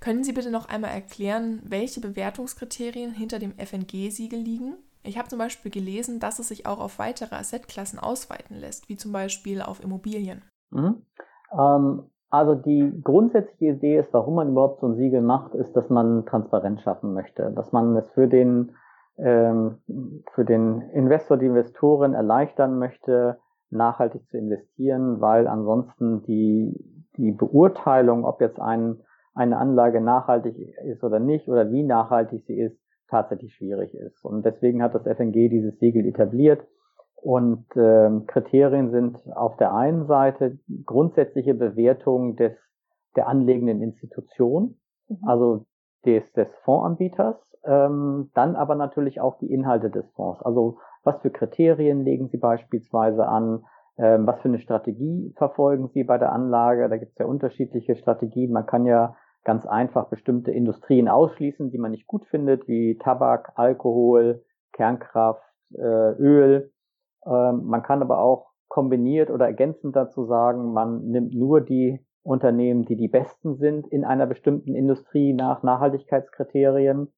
Können 0.00 0.24
Sie 0.24 0.32
bitte 0.32 0.50
noch 0.50 0.70
einmal 0.70 0.92
erklären, 0.92 1.60
welche 1.66 2.00
Bewertungskriterien 2.00 3.12
hinter 3.12 3.40
dem 3.40 3.52
FNG-Siegel 3.58 4.38
liegen? 4.38 4.76
Ich 5.02 5.18
habe 5.18 5.28
zum 5.28 5.38
Beispiel 5.38 5.70
gelesen, 5.70 6.18
dass 6.18 6.38
es 6.38 6.48
sich 6.48 6.64
auch 6.64 6.80
auf 6.80 6.98
weitere 6.98 7.34
Assetklassen 7.34 7.98
ausweiten 7.98 8.56
lässt, 8.56 8.88
wie 8.88 8.96
zum 8.96 9.12
Beispiel 9.12 9.60
auf 9.60 9.84
Immobilien. 9.84 10.40
Mhm. 10.70 11.02
Ähm, 11.52 12.04
also 12.30 12.54
die 12.54 12.92
grundsätzliche 13.02 13.74
Idee 13.74 13.98
ist, 13.98 14.12
warum 14.12 14.36
man 14.36 14.50
überhaupt 14.50 14.80
so 14.80 14.86
ein 14.86 14.96
Siegel 14.96 15.20
macht, 15.20 15.54
ist, 15.54 15.76
dass 15.76 15.90
man 15.90 16.24
Transparenz 16.26 16.80
schaffen 16.82 17.12
möchte, 17.12 17.50
dass 17.52 17.72
man 17.72 17.96
es 17.96 18.08
für 18.10 18.28
den 18.28 18.72
ähm, 19.18 19.78
für 20.32 20.44
den 20.44 20.80
Investor, 20.92 21.36
die 21.36 21.46
Investoren 21.46 22.14
erleichtern 22.14 22.78
möchte, 22.78 23.38
nachhaltig 23.70 24.26
zu 24.28 24.38
investieren, 24.38 25.20
weil 25.20 25.46
ansonsten 25.46 26.22
die 26.22 27.00
die 27.16 27.32
Beurteilung, 27.32 28.24
ob 28.24 28.40
jetzt 28.40 28.60
ein, 28.60 29.00
eine 29.34 29.58
Anlage 29.58 30.00
nachhaltig 30.00 30.56
ist 30.84 31.04
oder 31.04 31.18
nicht 31.18 31.48
oder 31.48 31.70
wie 31.70 31.82
nachhaltig 31.82 32.44
sie 32.46 32.58
ist, 32.58 32.78
tatsächlich 33.08 33.54
schwierig 33.54 33.94
ist. 33.94 34.24
Und 34.24 34.44
deswegen 34.44 34.82
hat 34.82 34.94
das 34.94 35.02
FNG 35.02 35.50
dieses 35.50 35.78
Siegel 35.78 36.06
etabliert 36.06 36.66
und 37.22 37.66
ähm, 37.76 38.26
Kriterien 38.26 38.90
sind 38.90 39.18
auf 39.34 39.56
der 39.56 39.74
einen 39.74 40.06
Seite 40.06 40.58
grundsätzliche 40.86 41.54
Bewertung 41.54 42.36
des 42.36 42.52
der 43.16 43.28
anlegenden 43.28 43.82
Institution, 43.82 44.76
mhm. 45.08 45.18
also 45.26 45.66
des, 46.04 46.32
des 46.32 46.48
Fondsanbieters, 46.64 47.36
ähm, 47.64 48.30
dann 48.34 48.56
aber 48.56 48.74
natürlich 48.74 49.20
auch 49.20 49.38
die 49.38 49.52
Inhalte 49.52 49.90
des 49.90 50.10
Fonds. 50.12 50.42
Also 50.42 50.78
was 51.02 51.20
für 51.20 51.30
Kriterien 51.30 52.04
legen 52.04 52.28
Sie 52.28 52.38
beispielsweise 52.38 53.26
an? 53.26 53.64
Ähm, 53.98 54.26
was 54.26 54.40
für 54.40 54.48
eine 54.48 54.60
Strategie 54.60 55.34
verfolgen 55.36 55.88
Sie 55.88 56.04
bei 56.04 56.18
der 56.18 56.32
Anlage? 56.32 56.88
Da 56.88 56.96
gibt 56.96 57.12
es 57.12 57.18
ja 57.18 57.26
unterschiedliche 57.26 57.96
Strategien. 57.96 58.52
Man 58.52 58.66
kann 58.66 58.86
ja 58.86 59.16
ganz 59.44 59.66
einfach 59.66 60.08
bestimmte 60.08 60.52
Industrien 60.52 61.08
ausschließen, 61.08 61.70
die 61.70 61.78
man 61.78 61.90
nicht 61.90 62.06
gut 62.06 62.24
findet, 62.26 62.68
wie 62.68 62.98
Tabak, 62.98 63.52
Alkohol, 63.56 64.42
Kernkraft, 64.72 65.42
äh, 65.74 66.12
Öl. 66.12 66.72
Ähm, 67.26 67.64
man 67.64 67.82
kann 67.82 68.02
aber 68.02 68.18
auch 68.18 68.50
kombiniert 68.68 69.30
oder 69.30 69.46
ergänzend 69.46 69.96
dazu 69.96 70.24
sagen, 70.24 70.72
man 70.72 71.08
nimmt 71.08 71.34
nur 71.34 71.60
die 71.60 72.00
Unternehmen, 72.22 72.84
die 72.84 72.96
die 72.96 73.08
besten 73.08 73.56
sind 73.56 73.86
in 73.88 74.04
einer 74.04 74.26
bestimmten 74.26 74.74
Industrie 74.74 75.32
nach 75.32 75.62
Nachhaltigkeitskriterien. 75.62 77.12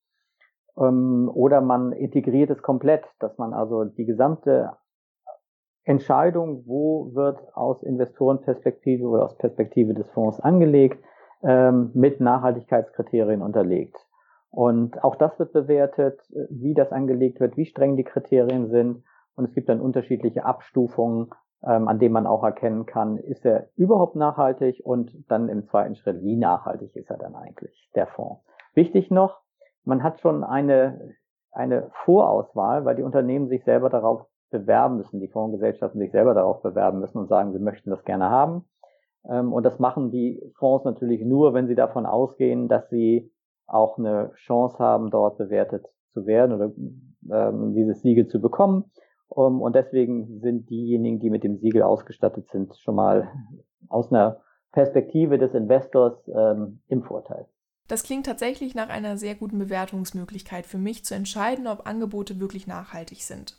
Ähm, 0.79 1.31
oder 1.33 1.61
man 1.61 1.93
integriert 1.93 2.51
es 2.51 2.63
komplett, 2.63 3.05
dass 3.19 3.37
man 3.39 3.53
also 3.53 3.85
die 3.85 4.07
gesamte 4.07 4.73
Entscheidung, 5.85 6.65
wo 6.67 7.13
wird 7.15 7.41
aus 7.55 7.83
Investorenperspektive 7.83 9.07
oder 9.07 9.25
aus 9.25 9.37
Perspektive 9.37 9.95
des 9.95 10.09
Fonds 10.11 10.41
angelegt, 10.41 11.03
ähm, 11.43 11.91
mit 11.93 12.21
Nachhaltigkeitskriterien 12.21 13.43
unterlegt. 13.43 13.97
Und 14.51 15.03
auch 15.03 15.17
das 15.17 15.39
wird 15.39 15.53
bewertet, 15.53 16.21
wie 16.51 16.75
das 16.75 16.93
angelegt 16.93 17.41
wird, 17.41 17.57
wie 17.57 17.65
streng 17.67 17.97
die 17.97 18.05
Kriterien 18.05 18.69
sind 18.69 19.03
und 19.37 19.45
es 19.45 19.55
gibt 19.55 19.69
dann 19.69 19.81
unterschiedliche 19.81 20.45
Abstufungen, 20.45 21.31
ähm, 21.65 21.89
an 21.89 21.99
denen 21.99 22.13
man 22.13 22.27
auch 22.27 22.43
erkennen 22.43 22.87
kann, 22.87 23.17
ist 23.17 23.45
er 23.45 23.69
überhaupt 23.77 24.17
nachhaltig 24.17 24.83
und 24.85 25.13
dann 25.31 25.49
im 25.49 25.65
zweiten 25.65 25.95
Schritt, 25.95 26.23
wie 26.23 26.37
nachhaltig 26.37 26.95
ist 26.97 27.11
er 27.11 27.19
dann 27.19 27.35
eigentlich, 27.35 27.91
der 27.95 28.07
Fonds. 28.09 28.43
Wichtig 28.75 29.11
noch, 29.11 29.41
man 29.85 30.03
hat 30.03 30.21
schon 30.21 30.45
eine, 30.45 31.15
eine 31.51 31.91
Vorauswahl, 32.05 32.85
weil 32.85 32.97
die 32.97 33.03
Unternehmen 33.03 33.49
sich 33.49 33.65
selber 33.65 33.91
darauf 33.91 34.27
bewerben 34.51 34.99
müssen, 34.99 35.21
die 35.21 35.29
Fondsgesellschaften 35.29 36.01
sich 36.01 36.13
selber 36.13 36.35
darauf 36.35 36.63
bewerben 36.63 37.01
müssen 37.01 37.19
und 37.19 37.29
sagen, 37.29 37.53
sie 37.53 37.59
möchten 37.59 37.91
das 37.91 38.05
gerne 38.05 38.31
haben. 38.31 38.65
Ähm, 39.29 39.53
und 39.53 39.65
das 39.65 39.79
machen 39.79 40.11
die 40.11 40.43
Fonds 40.57 40.85
natürlich 40.85 41.25
nur, 41.25 41.55
wenn 41.55 41.67
sie 41.67 41.75
davon 41.75 42.07
ausgehen, 42.07 42.69
dass 42.69 42.89
sie 42.91 43.33
auch 43.67 43.99
eine 43.99 44.33
Chance 44.35 44.79
haben, 44.79 45.11
dort 45.11 45.39
bewertet 45.39 45.87
zu 46.13 46.27
werden 46.27 46.53
oder 46.53 46.73
ähm, 47.31 47.75
dieses 47.75 48.03
Siegel 48.03 48.27
zu 48.27 48.41
bekommen. 48.41 48.91
Um, 49.35 49.63
und 49.63 49.75
deswegen 49.75 50.41
sind 50.41 50.69
diejenigen, 50.69 51.19
die 51.19 51.31
mit 51.31 51.43
dem 51.43 51.57
Siegel 51.57 51.83
ausgestattet 51.83 52.51
sind, 52.51 52.77
schon 52.77 52.95
mal 52.95 53.33
aus 53.89 54.13
einer 54.13 54.43
Perspektive 54.73 55.39
des 55.39 55.55
Investors 55.55 56.15
ähm, 56.29 56.81
im 56.89 57.03
Vorteil. 57.03 57.47
Das 57.89 58.03
klingt 58.03 58.27
tatsächlich 58.27 58.75
nach 58.75 58.91
einer 58.91 59.17
sehr 59.17 59.35
guten 59.35 59.59
Bewertungsmöglichkeit 59.59 60.67
für 60.67 60.79
mich 60.79 61.05
zu 61.05 61.15
entscheiden, 61.15 61.67
ob 61.67 61.87
Angebote 61.87 62.41
wirklich 62.41 62.67
nachhaltig 62.67 63.23
sind. 63.23 63.57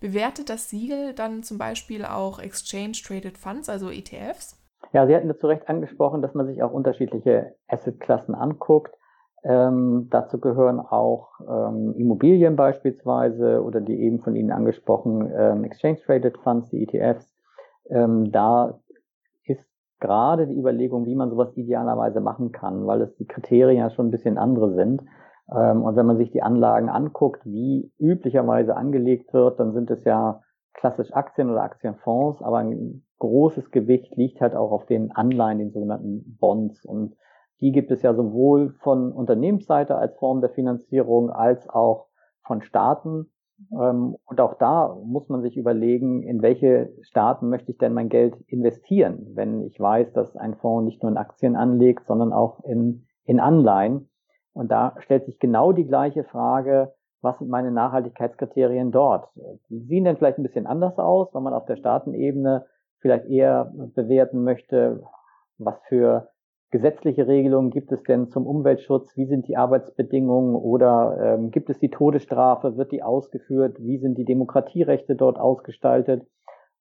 Bewertet 0.00 0.48
das 0.48 0.70
Siegel 0.70 1.12
dann 1.12 1.42
zum 1.42 1.58
Beispiel 1.58 2.04
auch 2.04 2.38
Exchange 2.38 2.92
Traded 3.04 3.36
Funds, 3.36 3.68
also 3.68 3.90
ETFs? 3.90 4.56
Ja, 4.92 5.06
Sie 5.06 5.14
hatten 5.14 5.32
zu 5.38 5.48
Recht 5.48 5.68
angesprochen, 5.68 6.22
dass 6.22 6.34
man 6.34 6.46
sich 6.46 6.62
auch 6.62 6.72
unterschiedliche 6.72 7.56
Assetklassen 7.66 8.34
anguckt. 8.34 8.94
Ähm, 9.44 10.08
dazu 10.10 10.40
gehören 10.40 10.80
auch 10.80 11.40
ähm, 11.40 11.94
Immobilien 11.96 12.56
beispielsweise 12.56 13.62
oder 13.62 13.80
die 13.80 14.00
eben 14.00 14.20
von 14.20 14.34
Ihnen 14.34 14.50
angesprochenen 14.50 15.32
ähm, 15.34 15.64
Exchange 15.64 15.98
Traded 16.04 16.38
Funds, 16.38 16.70
die 16.70 16.82
ETFs. 16.82 17.32
Ähm, 17.88 18.32
da 18.32 18.80
ist 19.44 19.64
gerade 20.00 20.46
die 20.46 20.58
Überlegung, 20.58 21.06
wie 21.06 21.14
man 21.14 21.30
sowas 21.30 21.56
idealerweise 21.56 22.20
machen 22.20 22.50
kann, 22.52 22.86
weil 22.86 23.02
es 23.02 23.14
die 23.16 23.26
Kriterien 23.26 23.78
ja 23.78 23.90
schon 23.90 24.08
ein 24.08 24.10
bisschen 24.10 24.38
andere 24.38 24.74
sind. 24.74 25.02
Ähm, 25.54 25.82
und 25.82 25.96
wenn 25.96 26.06
man 26.06 26.18
sich 26.18 26.30
die 26.30 26.42
Anlagen 26.42 26.88
anguckt, 26.88 27.46
wie 27.46 27.92
üblicherweise 27.98 28.76
angelegt 28.76 29.32
wird, 29.32 29.60
dann 29.60 29.72
sind 29.72 29.90
es 29.90 30.04
ja 30.04 30.42
klassisch 30.74 31.12
Aktien 31.12 31.50
oder 31.50 31.62
Aktienfonds, 31.62 32.42
aber 32.42 32.58
ein 32.58 33.04
großes 33.18 33.70
Gewicht 33.70 34.16
liegt 34.16 34.40
halt 34.40 34.54
auch 34.54 34.70
auf 34.70 34.86
den 34.86 35.10
Anleihen, 35.12 35.58
den 35.58 35.72
sogenannten 35.72 36.36
Bonds. 36.38 36.84
Und 36.84 37.16
die 37.60 37.72
gibt 37.72 37.90
es 37.90 38.02
ja 38.02 38.14
sowohl 38.14 38.70
von 38.80 39.12
Unternehmensseite 39.12 39.96
als 39.96 40.16
Form 40.16 40.40
der 40.40 40.50
Finanzierung 40.50 41.30
als 41.30 41.68
auch 41.68 42.06
von 42.42 42.62
Staaten. 42.62 43.26
Ähm, 43.72 44.16
und 44.24 44.40
auch 44.40 44.54
da 44.54 44.96
muss 45.04 45.28
man 45.28 45.42
sich 45.42 45.56
überlegen, 45.56 46.22
in 46.22 46.42
welche 46.42 46.92
Staaten 47.02 47.48
möchte 47.48 47.72
ich 47.72 47.78
denn 47.78 47.94
mein 47.94 48.08
Geld 48.08 48.36
investieren, 48.46 49.26
wenn 49.34 49.62
ich 49.62 49.78
weiß, 49.80 50.12
dass 50.12 50.36
ein 50.36 50.54
Fonds 50.56 50.84
nicht 50.84 51.02
nur 51.02 51.10
in 51.10 51.18
Aktien 51.18 51.56
anlegt, 51.56 52.06
sondern 52.06 52.32
auch 52.32 52.62
in, 52.64 53.06
in 53.24 53.40
Anleihen. 53.40 54.08
Und 54.52 54.70
da 54.70 54.94
stellt 54.98 55.26
sich 55.26 55.38
genau 55.38 55.72
die 55.72 55.86
gleiche 55.86 56.24
Frage, 56.24 56.94
was 57.20 57.38
sind 57.38 57.50
meine 57.50 57.72
Nachhaltigkeitskriterien 57.72 58.92
dort? 58.92 59.28
Die 59.68 59.80
sehen 59.80 60.04
dann 60.04 60.16
vielleicht 60.16 60.38
ein 60.38 60.44
bisschen 60.44 60.66
anders 60.66 60.98
aus, 60.98 61.34
weil 61.34 61.42
man 61.42 61.52
auf 61.52 61.66
der 61.66 61.76
Staatenebene 61.76 62.66
vielleicht 63.00 63.26
eher 63.26 63.72
bewerten 63.94 64.44
möchte, 64.44 65.02
was 65.58 65.80
für 65.88 66.28
gesetzliche 66.70 67.26
Regelungen 67.26 67.70
gibt 67.70 67.92
es 67.92 68.02
denn 68.02 68.28
zum 68.28 68.46
Umweltschutz? 68.46 69.16
Wie 69.16 69.26
sind 69.26 69.48
die 69.48 69.56
Arbeitsbedingungen 69.56 70.54
oder 70.54 71.18
ähm, 71.22 71.50
gibt 71.50 71.70
es 71.70 71.78
die 71.78 71.90
Todesstrafe? 71.90 72.76
Wird 72.76 72.92
die 72.92 73.02
ausgeführt? 73.02 73.78
Wie 73.80 73.98
sind 73.98 74.18
die 74.18 74.24
Demokratierechte 74.24 75.16
dort 75.16 75.38
ausgestaltet? 75.38 76.26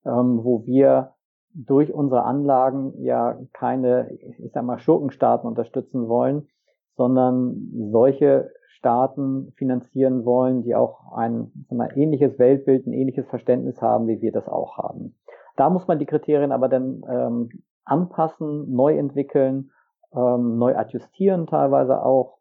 Ähm, 0.05 0.43
wo 0.43 0.65
wir 0.65 1.13
durch 1.53 1.93
unsere 1.93 2.23
Anlagen 2.23 2.93
ja 3.01 3.39
keine, 3.53 4.11
ich 4.11 4.51
sag 4.51 4.63
mal, 4.63 4.79
Schurkenstaaten 4.79 5.47
unterstützen 5.47 6.07
wollen, 6.07 6.47
sondern 6.95 7.71
solche 7.91 8.51
Staaten 8.67 9.53
finanzieren 9.55 10.23
wollen, 10.23 10.61
die 10.61 10.75
auch 10.75 11.11
ein 11.13 11.51
mal, 11.71 11.89
ähnliches 11.95 12.37
Weltbild, 12.37 12.85
ein 12.85 12.93
ähnliches 12.93 13.27
Verständnis 13.27 13.81
haben, 13.81 14.07
wie 14.07 14.21
wir 14.21 14.31
das 14.31 14.47
auch 14.47 14.77
haben. 14.77 15.15
Da 15.55 15.69
muss 15.69 15.87
man 15.87 15.97
die 15.97 16.05
Kriterien 16.05 16.51
aber 16.51 16.69
dann 16.69 17.03
ähm, 17.09 17.49
anpassen, 17.85 18.71
neu 18.71 18.97
entwickeln, 18.97 19.71
ähm, 20.17 20.57
neu 20.57 20.75
adjustieren 20.75 21.47
teilweise 21.47 22.01
auch, 22.01 22.39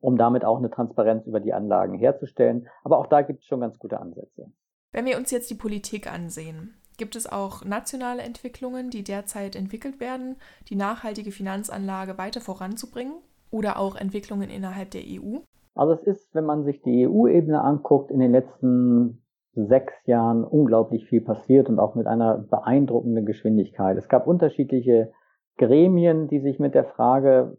um 0.00 0.16
damit 0.16 0.44
auch 0.44 0.58
eine 0.58 0.70
Transparenz 0.70 1.26
über 1.26 1.40
die 1.40 1.52
Anlagen 1.52 1.94
herzustellen. 1.94 2.68
Aber 2.84 2.98
auch 2.98 3.06
da 3.06 3.22
gibt 3.22 3.40
es 3.40 3.46
schon 3.46 3.60
ganz 3.60 3.78
gute 3.78 4.00
Ansätze. 4.00 4.50
Wenn 4.92 5.04
wir 5.04 5.18
uns 5.18 5.30
jetzt 5.30 5.50
die 5.50 5.56
Politik 5.56 6.12
ansehen, 6.12 6.74
gibt 6.96 7.16
es 7.16 7.30
auch 7.30 7.64
nationale 7.64 8.22
Entwicklungen, 8.22 8.90
die 8.90 9.04
derzeit 9.04 9.54
entwickelt 9.56 10.00
werden, 10.00 10.36
die 10.68 10.76
nachhaltige 10.76 11.30
Finanzanlage 11.30 12.18
weiter 12.18 12.40
voranzubringen? 12.40 13.14
oder 13.50 13.78
auch 13.78 13.96
Entwicklungen 13.96 14.50
innerhalb 14.50 14.90
der 14.90 15.02
EU? 15.02 15.38
Also 15.74 15.92
es 15.92 16.02
ist, 16.02 16.34
wenn 16.34 16.44
man 16.44 16.64
sich 16.64 16.82
die 16.82 17.06
EU-Ebene 17.06 17.62
anguckt, 17.62 18.10
in 18.10 18.20
den 18.20 18.32
letzten 18.32 19.22
sechs 19.54 19.92
Jahren 20.06 20.44
unglaublich 20.44 21.06
viel 21.06 21.20
passiert 21.20 21.68
und 21.68 21.78
auch 21.78 21.94
mit 21.94 22.06
einer 22.06 22.38
beeindruckenden 22.38 23.26
Geschwindigkeit. 23.26 23.96
Es 23.96 24.08
gab 24.08 24.26
unterschiedliche 24.26 25.12
Gremien, 25.60 26.26
die 26.26 26.40
sich 26.40 26.58
mit 26.58 26.74
der 26.74 26.84
Frage 26.84 27.56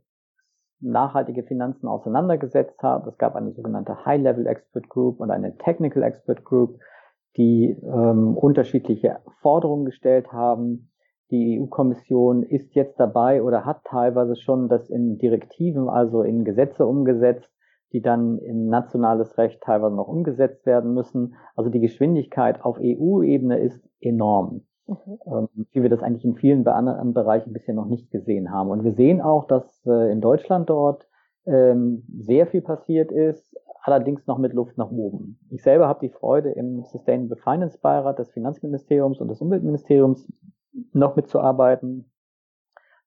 nachhaltige 0.79 1.43
Finanzen 1.43 1.87
auseinandergesetzt 1.87 2.81
haben. 2.81 3.07
Es 3.07 3.19
gab 3.19 3.35
eine 3.35 3.51
sogenannte 3.51 4.03
High-Level 4.05 4.47
Expert 4.47 4.89
Group 4.89 5.19
und 5.19 5.29
eine 5.29 5.55
Technical 5.57 6.01
Expert 6.01 6.43
Group, 6.43 6.79
die 7.37 7.77
ähm, 7.83 8.35
unterschiedliche 8.35 9.19
Forderungen 9.41 9.85
gestellt 9.85 10.31
haben. 10.33 10.89
Die 11.29 11.61
EU-Kommission 11.61 12.41
ist 12.41 12.73
jetzt 12.73 12.99
dabei 12.99 13.43
oder 13.43 13.65
hat 13.65 13.83
teilweise 13.85 14.35
schon 14.35 14.67
das 14.67 14.89
in 14.89 15.19
Direktiven, 15.19 15.87
also 15.87 16.23
in 16.23 16.43
Gesetze 16.43 16.87
umgesetzt, 16.87 17.53
die 17.93 18.01
dann 18.01 18.39
in 18.39 18.67
nationales 18.67 19.37
Recht 19.37 19.61
teilweise 19.61 19.95
noch 19.95 20.07
umgesetzt 20.07 20.65
werden 20.65 20.95
müssen. 20.95 21.35
Also 21.55 21.69
die 21.69 21.79
Geschwindigkeit 21.79 22.65
auf 22.65 22.79
EU-Ebene 22.81 23.59
ist 23.59 23.87
enorm, 24.01 24.63
mhm. 25.05 25.19
Ähm, 25.25 25.67
wie 25.71 25.81
wir 25.81 25.89
das 25.89 26.03
eigentlich 26.03 26.25
in 26.25 26.35
vielen 26.35 26.67
anderen 26.67 27.13
Bereichen 27.13 27.53
bisher 27.53 27.73
noch 27.73 27.87
nicht 27.87 28.11
gesehen 28.11 28.51
haben. 28.51 28.69
Und 28.69 28.83
wir 28.83 28.93
sehen 28.93 29.21
auch, 29.21 29.45
dass 29.45 29.85
äh, 29.85 30.11
in 30.11 30.21
Deutschland 30.21 30.69
dort 30.69 31.07
ähm, 31.45 32.03
sehr 32.19 32.47
viel 32.47 32.61
passiert 32.61 33.11
ist, 33.11 33.55
allerdings 33.83 34.27
noch 34.27 34.37
mit 34.37 34.53
Luft 34.53 34.77
nach 34.77 34.91
oben. 34.91 35.39
Ich 35.49 35.63
selber 35.63 35.87
habe 35.87 36.05
die 36.07 36.13
Freude, 36.13 36.51
im 36.51 36.83
Sustainable 36.83 37.37
Finance 37.37 37.79
Beirat 37.81 38.19
des 38.19 38.31
Finanzministeriums 38.31 39.19
und 39.19 39.27
des 39.27 39.41
Umweltministeriums 39.41 40.31
noch 40.93 41.15
mitzuarbeiten. 41.15 42.11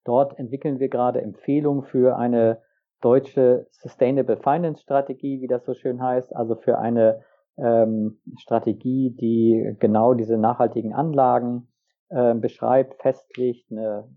Dort 0.03 0.37
entwickeln 0.37 0.79
wir 0.79 0.89
gerade 0.89 1.21
Empfehlungen 1.21 1.83
für 1.83 2.17
eine 2.17 2.59
deutsche 3.01 3.67
Sustainable 3.71 4.37
Finance 4.37 4.81
Strategie, 4.81 5.41
wie 5.41 5.47
das 5.47 5.65
so 5.65 5.73
schön 5.73 6.01
heißt, 6.01 6.35
also 6.35 6.55
für 6.55 6.77
eine 6.77 7.21
ähm, 7.57 8.19
Strategie, 8.37 9.11
die 9.11 9.75
genau 9.79 10.13
diese 10.13 10.37
nachhaltigen 10.37 10.93
Anlagen 10.93 11.67
äh, 12.09 12.33
beschreibt, 12.35 13.01
festlegt, 13.01 13.71
eine 13.71 14.07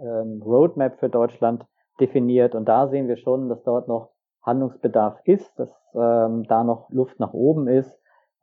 ähm, 0.00 0.42
Roadmap 0.42 0.98
für 0.98 1.08
Deutschland 1.08 1.64
definiert. 2.00 2.54
Und 2.54 2.66
da 2.66 2.88
sehen 2.88 3.08
wir 3.08 3.16
schon, 3.16 3.48
dass 3.48 3.62
dort 3.62 3.88
noch 3.88 4.10
Handlungsbedarf 4.42 5.20
ist, 5.24 5.58
dass 5.58 5.70
ähm, 5.94 6.44
da 6.44 6.64
noch 6.64 6.90
Luft 6.90 7.20
nach 7.20 7.32
oben 7.32 7.68
ist. 7.68 7.92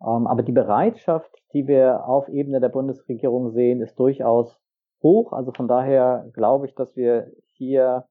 Ähm, 0.02 0.28
aber 0.28 0.44
die 0.44 0.52
Bereitschaft, 0.52 1.32
die 1.54 1.68
wir 1.68 2.08
auf 2.08 2.30
Ebene 2.30 2.60
der 2.60 2.70
Bundesregierung 2.70 3.52
sehen, 3.52 3.82
ist 3.82 4.00
durchaus 4.00 4.60
hoch. 5.02 5.34
Also 5.34 5.52
von 5.52 5.68
daher 5.68 6.30
glaube 6.34 6.68
ich, 6.68 6.76
dass 6.76 6.96
wir 6.96 7.32
hier 7.54 8.06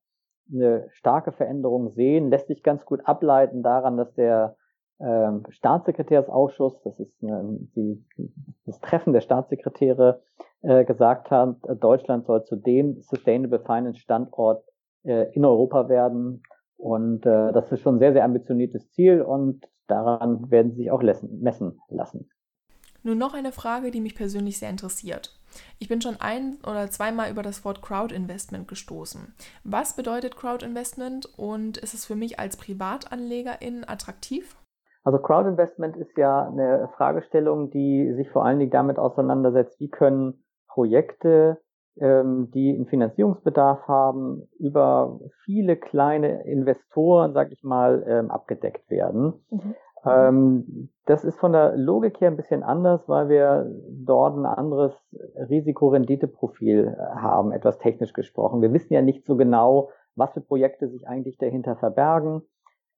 eine 0.52 0.88
starke 0.90 1.32
Veränderung 1.32 1.90
sehen. 1.90 2.30
Lässt 2.30 2.48
sich 2.48 2.62
ganz 2.62 2.84
gut 2.84 3.06
ableiten 3.06 3.62
daran, 3.62 3.96
dass 3.96 4.12
der 4.14 4.56
ähm, 4.98 5.44
Staatssekretärsausschuss, 5.48 6.80
das 6.82 6.98
ist 6.98 7.12
eine, 7.22 7.58
die, 7.74 8.02
das 8.64 8.80
Treffen 8.80 9.12
der 9.12 9.20
Staatssekretäre, 9.20 10.22
äh, 10.62 10.84
gesagt 10.84 11.30
hat, 11.30 11.56
Deutschland 11.80 12.26
soll 12.26 12.44
zu 12.44 12.56
dem 12.56 13.00
Sustainable 13.02 13.60
Finance 13.60 14.00
Standort 14.00 14.64
äh, 15.04 15.32
in 15.34 15.44
Europa 15.44 15.88
werden. 15.88 16.42
Und 16.76 17.24
äh, 17.24 17.52
das 17.52 17.70
ist 17.72 17.80
schon 17.80 17.96
ein 17.96 17.98
sehr, 18.00 18.12
sehr 18.12 18.24
ambitioniertes 18.24 18.90
Ziel 18.90 19.22
und 19.22 19.66
daran 19.86 20.50
werden 20.50 20.72
sie 20.72 20.78
sich 20.78 20.90
auch 20.90 21.02
messen 21.02 21.80
lassen. 21.88 22.28
Nun 23.02 23.18
noch 23.18 23.34
eine 23.34 23.52
Frage, 23.52 23.90
die 23.90 24.00
mich 24.00 24.16
persönlich 24.16 24.58
sehr 24.58 24.68
interessiert. 24.68 25.38
Ich 25.78 25.88
bin 25.88 26.02
schon 26.02 26.16
ein 26.18 26.58
oder 26.66 26.90
zweimal 26.90 27.30
über 27.30 27.42
das 27.42 27.64
Wort 27.64 27.80
Crowd 27.80 28.12
Investment 28.12 28.66
gestoßen. 28.66 29.32
Was 29.62 29.94
bedeutet 29.94 30.36
Crowd 30.36 30.64
Investment 30.64 31.26
und 31.38 31.78
ist 31.78 31.94
es 31.94 32.04
für 32.04 32.16
mich 32.16 32.40
als 32.40 32.56
Privatanlegerin 32.56 33.84
attraktiv? 33.86 34.56
Also 35.06 35.20
Crowd 35.20 35.48
Investment 35.48 35.96
ist 35.96 36.18
ja 36.18 36.48
eine 36.48 36.88
Fragestellung, 36.96 37.70
die 37.70 38.12
sich 38.14 38.28
vor 38.28 38.44
allen 38.44 38.58
Dingen 38.58 38.72
damit 38.72 38.98
auseinandersetzt, 38.98 39.78
wie 39.78 39.88
können 39.88 40.42
Projekte, 40.66 41.58
ähm, 42.00 42.50
die 42.52 42.74
einen 42.74 42.86
Finanzierungsbedarf 42.86 43.86
haben, 43.86 44.48
über 44.58 45.20
viele 45.44 45.76
kleine 45.76 46.42
Investoren, 46.42 47.34
sag 47.34 47.52
ich 47.52 47.62
mal, 47.62 48.04
ähm, 48.08 48.32
abgedeckt 48.32 48.90
werden. 48.90 49.34
Mhm. 49.48 49.74
Ähm, 50.04 50.88
das 51.04 51.22
ist 51.22 51.38
von 51.38 51.52
der 51.52 51.76
Logik 51.76 52.20
her 52.20 52.28
ein 52.28 52.36
bisschen 52.36 52.64
anders, 52.64 53.08
weil 53.08 53.28
wir 53.28 53.72
dort 53.88 54.36
ein 54.36 54.44
anderes 54.44 54.92
Risikorenditeprofil 55.36 56.96
äh, 56.98 57.16
haben, 57.16 57.52
etwas 57.52 57.78
technisch 57.78 58.12
gesprochen. 58.12 58.60
Wir 58.60 58.72
wissen 58.72 58.92
ja 58.92 59.02
nicht 59.02 59.24
so 59.24 59.36
genau, 59.36 59.90
was 60.16 60.32
für 60.32 60.40
Projekte 60.40 60.88
sich 60.88 61.06
eigentlich 61.06 61.38
dahinter 61.38 61.76
verbergen. 61.76 62.42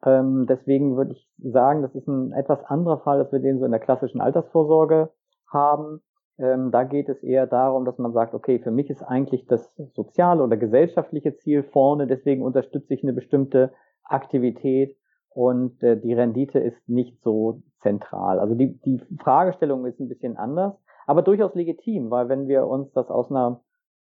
Ähm, 0.04 0.46
deswegen 0.48 0.96
würde 0.96 1.12
ich 1.12 1.28
sagen, 1.38 1.82
das 1.82 1.94
ist 1.94 2.06
ein 2.06 2.32
etwas 2.32 2.62
anderer 2.64 2.98
Fall, 2.98 3.18
als 3.18 3.32
wir 3.32 3.40
den 3.40 3.58
so 3.58 3.64
in 3.64 3.72
der 3.72 3.80
klassischen 3.80 4.20
Altersvorsorge 4.20 5.10
haben. 5.50 6.00
Ähm, 6.38 6.70
da 6.70 6.84
geht 6.84 7.08
es 7.08 7.22
eher 7.22 7.46
darum, 7.46 7.84
dass 7.84 7.98
man 7.98 8.12
sagt, 8.12 8.34
okay, 8.34 8.60
für 8.60 8.70
mich 8.70 8.90
ist 8.90 9.02
eigentlich 9.02 9.46
das 9.46 9.74
soziale 9.94 10.42
oder 10.42 10.56
gesellschaftliche 10.56 11.36
Ziel 11.36 11.64
vorne, 11.64 12.06
deswegen 12.06 12.42
unterstütze 12.42 12.94
ich 12.94 13.02
eine 13.02 13.12
bestimmte 13.12 13.72
Aktivität 14.04 14.96
und 15.30 15.82
äh, 15.82 15.96
die 16.00 16.14
Rendite 16.14 16.60
ist 16.60 16.88
nicht 16.88 17.20
so 17.22 17.62
zentral. 17.80 18.38
Also 18.38 18.54
die, 18.54 18.78
die 18.82 19.00
Fragestellung 19.20 19.84
ist 19.86 19.98
ein 19.98 20.08
bisschen 20.08 20.36
anders, 20.36 20.74
aber 21.06 21.22
durchaus 21.22 21.54
legitim, 21.54 22.10
weil 22.10 22.28
wenn 22.28 22.46
wir 22.46 22.66
uns 22.66 22.92
das 22.92 23.08
aus 23.10 23.30
einer 23.30 23.60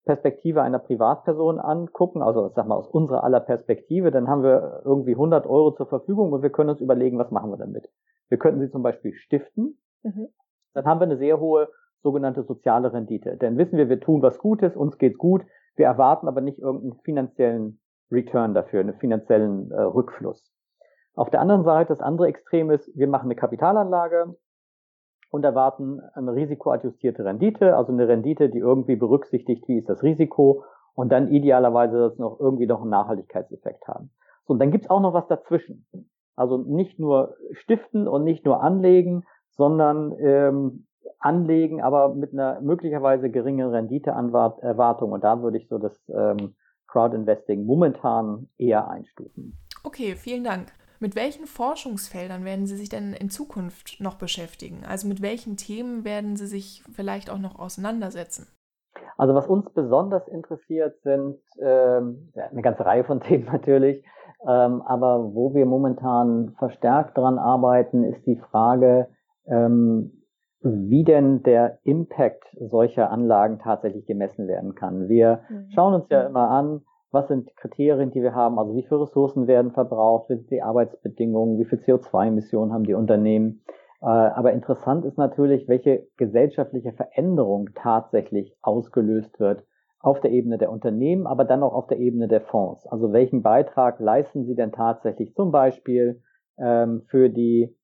Perspektive 0.05 0.61
einer 0.61 0.79
Privatperson 0.79 1.59
angucken, 1.59 2.21
also 2.21 2.49
sag 2.55 2.67
mal 2.67 2.75
aus 2.75 2.87
unserer 2.87 3.23
aller 3.23 3.39
Perspektive, 3.39 4.11
dann 4.11 4.27
haben 4.27 4.43
wir 4.43 4.81
irgendwie 4.85 5.11
100 5.11 5.45
Euro 5.45 5.71
zur 5.71 5.87
Verfügung 5.87 6.31
und 6.31 6.41
wir 6.41 6.49
können 6.49 6.69
uns 6.69 6.81
überlegen, 6.81 7.17
was 7.17 7.31
machen 7.31 7.51
wir 7.51 7.57
damit. 7.57 7.89
Wir 8.29 8.37
könnten 8.37 8.59
sie 8.59 8.71
zum 8.71 8.83
Beispiel 8.83 9.13
stiften, 9.13 9.77
mhm. 10.03 10.29
dann 10.73 10.85
haben 10.85 10.99
wir 10.99 11.05
eine 11.05 11.17
sehr 11.17 11.39
hohe 11.39 11.69
sogenannte 12.01 12.43
soziale 12.43 12.93
Rendite. 12.93 13.37
Denn 13.37 13.57
wissen 13.57 13.77
wir, 13.77 13.89
wir 13.89 13.99
tun 13.99 14.21
was 14.21 14.39
Gutes, 14.39 14.75
uns 14.75 14.97
geht's 14.97 15.17
gut, 15.17 15.43
wir 15.75 15.85
erwarten 15.85 16.27
aber 16.27 16.41
nicht 16.41 16.59
irgendeinen 16.59 16.99
finanziellen 17.03 17.79
Return 18.11 18.53
dafür, 18.53 18.79
einen 18.79 18.95
finanziellen 18.95 19.71
äh, 19.71 19.81
Rückfluss. 19.81 20.51
Auf 21.13 21.29
der 21.29 21.41
anderen 21.41 21.63
Seite, 21.63 21.89
das 21.89 22.01
andere 22.01 22.27
Extrem 22.27 22.71
ist, 22.71 22.89
wir 22.97 23.07
machen 23.07 23.25
eine 23.25 23.35
Kapitalanlage 23.35 24.35
und 25.29 25.45
erwarten 25.45 26.01
eine 26.13 26.33
risikoadjustierte 26.33 27.23
Rendite, 27.23 27.75
also 27.75 27.91
eine 27.91 28.07
Rendite, 28.07 28.49
die 28.49 28.59
irgendwie 28.59 28.95
berücksichtigt, 28.95 29.67
wie 29.67 29.77
ist 29.77 29.89
das 29.89 30.03
Risiko 30.03 30.63
und 30.95 31.11
dann 31.11 31.29
idealerweise 31.29 31.97
das 31.97 32.17
noch 32.17 32.39
irgendwie 32.39 32.65
noch 32.65 32.81
einen 32.81 32.89
Nachhaltigkeitseffekt 32.89 33.87
haben. 33.87 34.11
So, 34.45 34.53
und 34.53 34.59
dann 34.59 34.71
gibt's 34.71 34.89
auch 34.89 35.01
noch 35.01 35.13
was 35.13 35.27
dazwischen. 35.27 35.85
Also 36.35 36.57
nicht 36.57 36.99
nur 36.99 37.35
stiften 37.51 38.07
und 38.07 38.23
nicht 38.23 38.45
nur 38.45 38.63
anlegen, 38.63 39.23
sondern 39.51 40.15
ähm, 40.19 40.85
anlegen, 41.19 41.81
aber 41.81 42.15
mit 42.15 42.33
einer 42.33 42.61
möglicherweise 42.61 43.29
geringen 43.29 43.69
Renditeerwartung. 43.69 45.11
Und 45.11 45.23
da 45.23 45.41
würde 45.41 45.57
ich 45.57 45.67
so 45.67 45.77
das 45.77 46.01
ähm, 46.09 46.55
Crowdinvesting 46.87 47.65
momentan 47.65 48.47
eher 48.57 48.89
einstufen. 48.89 49.57
Okay, 49.83 50.15
vielen 50.15 50.43
Dank. 50.43 50.67
Mit 50.99 51.15
welchen 51.15 51.45
Forschungsfeldern 51.45 52.43
werden 52.43 52.65
Sie 52.65 52.75
sich 52.75 52.89
denn 52.89 53.13
in 53.13 53.29
Zukunft 53.29 54.01
noch 54.01 54.15
beschäftigen? 54.15 54.83
Also 54.85 55.07
mit 55.07 55.21
welchen 55.21 55.55
Themen 55.55 56.03
werden 56.03 56.35
Sie 56.35 56.47
sich 56.47 56.83
vielleicht 56.93 57.29
auch 57.29 57.39
noch 57.39 57.57
auseinandersetzen? 57.57 58.47
Also 59.17 59.33
was 59.33 59.47
uns 59.47 59.69
besonders 59.73 60.27
interessiert, 60.27 61.01
sind 61.03 61.37
ähm, 61.61 62.31
eine 62.35 62.61
ganze 62.61 62.85
Reihe 62.85 63.03
von 63.03 63.19
Themen 63.21 63.45
natürlich, 63.45 64.03
ähm, 64.47 64.81
aber 64.81 65.33
wo 65.33 65.53
wir 65.53 65.65
momentan 65.65 66.55
verstärkt 66.57 67.17
dran 67.17 67.37
arbeiten, 67.37 68.03
ist 68.03 68.25
die 68.25 68.37
Frage, 68.49 69.07
ähm, 69.47 70.19
wie 70.61 71.05
denn 71.05 71.43
der 71.43 71.79
Impact 71.83 72.43
solcher 72.59 73.11
Anlagen 73.11 73.59
tatsächlich 73.59 74.05
gemessen 74.05 74.47
werden 74.47 74.75
kann. 74.75 75.07
Wir 75.07 75.41
mhm. 75.49 75.69
schauen 75.73 75.93
uns 75.93 76.09
ja 76.09 76.23
immer 76.23 76.49
an, 76.49 76.81
was 77.11 77.27
sind 77.27 77.55
Kriterien, 77.55 78.11
die 78.11 78.21
wir 78.21 78.35
haben, 78.35 78.59
also 78.59 78.75
wie 78.75 78.83
viele 78.83 79.01
Ressourcen 79.01 79.47
werden 79.47 79.71
verbraucht, 79.71 80.29
wie 80.29 80.35
sind 80.35 80.51
die 80.51 80.61
Arbeitsbedingungen, 80.61 81.59
wie 81.59 81.65
viel 81.65 81.79
CO2-Emissionen 81.79 82.71
haben 82.71 82.83
die 82.83 82.93
Unternehmen. 82.93 83.61
Äh, 84.01 84.05
aber 84.05 84.53
interessant 84.53 85.05
ist 85.05 85.17
natürlich, 85.17 85.67
welche 85.67 86.07
gesellschaftliche 86.17 86.93
Veränderung 86.93 87.69
tatsächlich 87.75 88.55
ausgelöst 88.61 89.39
wird 89.39 89.63
auf 89.99 90.21
der 90.21 90.31
Ebene 90.31 90.57
der 90.57 90.71
Unternehmen, 90.71 91.27
aber 91.27 91.43
dann 91.43 91.63
auch 91.63 91.73
auf 91.73 91.87
der 91.87 91.99
Ebene 91.99 92.27
der 92.27 92.41
Fonds. 92.41 92.87
Also 92.87 93.11
welchen 93.11 93.41
Beitrag 93.41 93.99
leisten 93.99 94.45
sie 94.45 94.55
denn 94.55 94.71
tatsächlich 94.71 95.33
zum 95.35 95.51
Beispiel 95.51 96.21
ähm, 96.57 97.03
für 97.07 97.29
die 97.29 97.75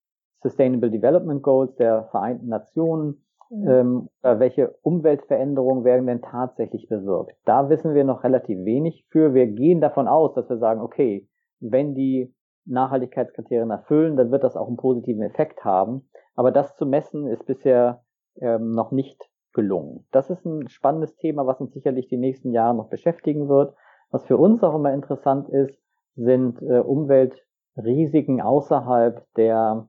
Sustainable 0.42 0.92
Development 0.92 1.42
Goals 1.42 1.76
der 1.76 2.06
Vereinten 2.12 2.48
Nationen? 2.48 3.25
Mhm. 3.50 3.68
Ähm, 3.68 4.10
welche 4.22 4.76
Umweltveränderungen 4.82 5.84
werden 5.84 6.08
denn 6.08 6.22
tatsächlich 6.22 6.88
bewirkt? 6.88 7.36
Da 7.46 7.70
wissen 7.70 7.94
wir 7.94 8.04
noch 8.04 8.24
relativ 8.24 8.64
wenig 8.66 9.06
für. 9.10 9.34
Wir 9.34 9.48
gehen 9.48 9.82
davon 9.82 10.08
aus, 10.08 10.34
dass 10.34 10.50
wir 10.50 10.58
sagen, 10.58 10.82
okay, 10.82 11.28
wenn 11.60 11.94
die 11.94 12.34
Nachhaltigkeitskriterien 12.66 13.70
erfüllen, 13.70 14.18
dann 14.18 14.32
wird 14.32 14.44
das 14.44 14.56
auch 14.56 14.68
einen 14.68 14.78
positiven 14.78 15.22
Effekt 15.22 15.64
haben. 15.64 16.10
Aber 16.36 16.52
das 16.52 16.76
zu 16.76 16.86
messen 16.86 17.28
ist 17.28 17.46
bisher 17.46 18.04
ähm, 18.42 18.72
noch 18.72 18.92
nicht 18.92 19.30
gelungen. 19.54 20.06
Das 20.12 20.30
ist 20.30 20.46
ein 20.46 20.68
spannendes 20.68 21.16
Thema, 21.16 21.48
was 21.48 21.62
uns 21.62 21.74
sicherlich 21.74 22.08
die 22.08 22.18
nächsten 22.18 22.52
Jahre 22.52 22.76
noch 22.76 22.90
beschäftigen 22.90 23.48
wird. 23.48 23.76
Was 24.12 24.26
für 24.26 24.38
uns 24.38 24.64
auch 24.64 24.76
immer 24.76 24.94
interessant 24.94 25.50
ist, 25.50 25.80
sind 26.16 26.62
äh, 26.62 26.80
Umweltrisiken 26.80 28.42
außerhalb 28.42 29.26
der, 29.36 29.88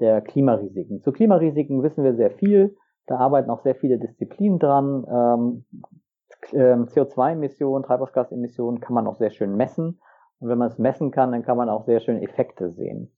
der 0.00 0.20
Klimarisiken. 0.20 1.00
Zu 1.02 1.12
Klimarisiken 1.12 1.82
wissen 1.82 2.04
wir 2.04 2.14
sehr 2.14 2.30
viel. 2.30 2.76
Da 3.06 3.18
arbeiten 3.18 3.50
auch 3.50 3.62
sehr 3.62 3.74
viele 3.74 3.98
Disziplinen 3.98 4.58
dran. 4.58 5.06
Ähm, 5.08 5.64
ähm 6.52 6.86
CO2-Emissionen, 6.86 7.84
Treibhausgasemissionen 7.84 8.80
kann 8.80 8.94
man 8.94 9.06
auch 9.06 9.16
sehr 9.16 9.30
schön 9.30 9.56
messen. 9.56 10.00
Und 10.40 10.48
wenn 10.48 10.58
man 10.58 10.68
es 10.68 10.78
messen 10.78 11.10
kann, 11.10 11.32
dann 11.32 11.42
kann 11.42 11.56
man 11.56 11.68
auch 11.68 11.84
sehr 11.84 12.00
schön 12.00 12.22
Effekte 12.22 12.70
sehen. 12.70 13.10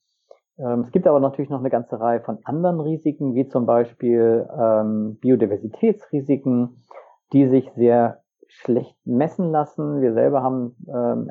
Ähm, 0.58 0.80
es 0.80 0.92
gibt 0.92 1.06
aber 1.06 1.20
natürlich 1.20 1.50
noch 1.50 1.60
eine 1.60 1.70
ganze 1.70 2.00
Reihe 2.00 2.20
von 2.20 2.38
anderen 2.44 2.80
Risiken, 2.80 3.34
wie 3.34 3.48
zum 3.48 3.66
Beispiel 3.66 4.48
ähm, 4.58 5.18
Biodiversitätsrisiken, 5.20 6.82
die 7.32 7.48
sich 7.48 7.70
sehr 7.72 8.22
schlecht 8.48 8.96
messen 9.04 9.50
lassen. 9.50 10.00
Wir 10.00 10.14
selber 10.14 10.42
haben 10.42 10.76
ähm, 10.88 11.30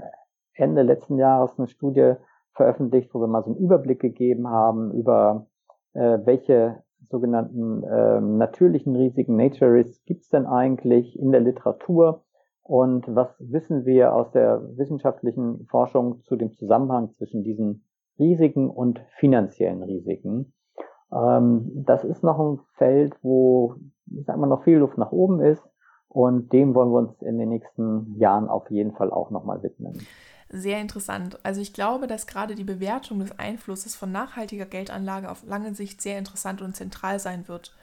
Ende 0.54 0.84
letzten 0.84 1.18
Jahres 1.18 1.58
eine 1.58 1.68
Studie 1.68 2.14
veröffentlicht, 2.54 3.14
wo 3.14 3.20
wir 3.20 3.28
mal 3.28 3.44
so 3.44 3.52
einen 3.52 3.60
Überblick 3.60 4.00
gegeben 4.00 4.48
haben 4.48 4.92
über 4.92 5.48
äh, 5.94 6.20
welche 6.24 6.84
sogenannten 7.10 7.84
äh, 7.84 8.22
natürlichen 8.22 8.96
Risiken, 8.96 9.36
Nature 9.36 9.72
Risks, 9.72 10.04
gibt 10.06 10.24
es 10.24 10.30
denn 10.30 10.46
eigentlich 10.46 11.18
in 11.20 11.32
der 11.32 11.42
Literatur 11.42 12.24
und 12.68 13.06
was 13.14 13.30
wissen 13.40 13.86
wir 13.86 14.14
aus 14.14 14.32
der 14.32 14.60
wissenschaftlichen 14.76 15.68
Forschung 15.68 16.24
zu 16.24 16.36
dem 16.36 16.52
Zusammenhang 16.54 17.12
zwischen 17.12 17.44
diesen 17.44 17.84
Risiken 18.18 18.72
und 18.72 19.00
finanziellen 19.20 19.84
Risiken? 19.84 20.52
Ähm, 21.14 21.72
das 21.86 22.04
ist 22.04 22.24
noch 22.24 22.40
ein 22.40 22.60
Feld, 22.74 23.16
wo, 23.22 23.76
ich 24.08 24.26
sag 24.26 24.38
mal, 24.38 24.48
noch 24.48 24.64
viel 24.64 24.78
Luft 24.78 24.98
nach 24.98 25.12
oben 25.12 25.42
ist. 25.42 25.64
Und 26.08 26.54
dem 26.54 26.74
wollen 26.74 26.90
wir 26.90 27.00
uns 27.00 27.22
in 27.22 27.38
den 27.38 27.50
nächsten 27.50 28.16
Jahren 28.18 28.48
auf 28.48 28.72
jeden 28.72 28.94
Fall 28.94 29.12
auch 29.12 29.30
nochmal 29.30 29.62
widmen. 29.62 30.00
Sehr 30.58 30.80
interessant. 30.80 31.38
Also 31.44 31.60
ich 31.60 31.74
glaube, 31.74 32.08
dass 32.08 32.28
gerade 32.28 32.56
die 32.56 32.64
Bewertung 32.64 33.20
des 33.20 33.38
Einflusses 33.38 33.94
von 33.94 34.14
nachhaltiger 34.14 34.66
Geldanlage 34.66 35.30
auf 35.30 35.44
lange 35.44 35.76
Sicht 35.76 36.02
sehr 36.02 36.18
interessant 36.18 36.62
und 36.62 36.78
zentral 36.78 37.20
sein 37.20 37.50
wird. 37.50 37.76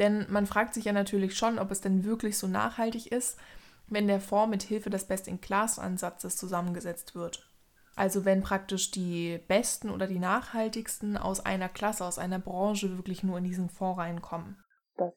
Denn 0.00 0.26
man 0.28 0.46
fragt 0.46 0.74
sich 0.74 0.86
ja 0.86 0.92
natürlich 0.92 1.36
schon, 1.36 1.60
ob 1.60 1.70
es 1.70 1.80
denn 1.80 2.04
wirklich 2.04 2.36
so 2.36 2.48
nachhaltig 2.48 3.12
ist, 3.12 3.38
wenn 3.86 4.08
der 4.08 4.18
Fonds 4.18 4.50
mit 4.50 4.64
Hilfe 4.64 4.90
des 4.90 5.04
Best-in-Class-Ansatzes 5.04 6.36
zusammengesetzt 6.36 7.14
wird. 7.14 7.48
Also 7.94 8.24
wenn 8.24 8.42
praktisch 8.42 8.90
die 8.90 9.38
besten 9.46 9.88
oder 9.88 10.08
die 10.08 10.18
nachhaltigsten 10.18 11.16
aus 11.16 11.46
einer 11.46 11.68
Klasse, 11.68 12.04
aus 12.04 12.18
einer 12.18 12.40
Branche 12.40 12.96
wirklich 12.96 13.22
nur 13.22 13.38
in 13.38 13.44
diesen 13.44 13.68
Fonds 13.68 14.00
reinkommen. 14.00 14.56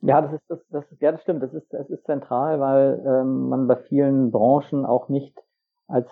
Ja, 0.01 0.21
das 0.21 0.33
ist 0.33 0.43
das, 0.47 0.59
das 0.69 0.85
ja, 0.99 1.11
das 1.11 1.21
stimmt. 1.23 1.41
Das 1.41 1.53
ist 1.53 1.73
das 1.73 1.89
ist 1.89 2.05
zentral, 2.05 2.59
weil 2.59 3.03
ähm, 3.03 3.49
man 3.49 3.67
bei 3.67 3.77
vielen 3.77 4.31
Branchen 4.31 4.85
auch 4.85 5.09
nicht 5.09 5.35
als 5.87 6.07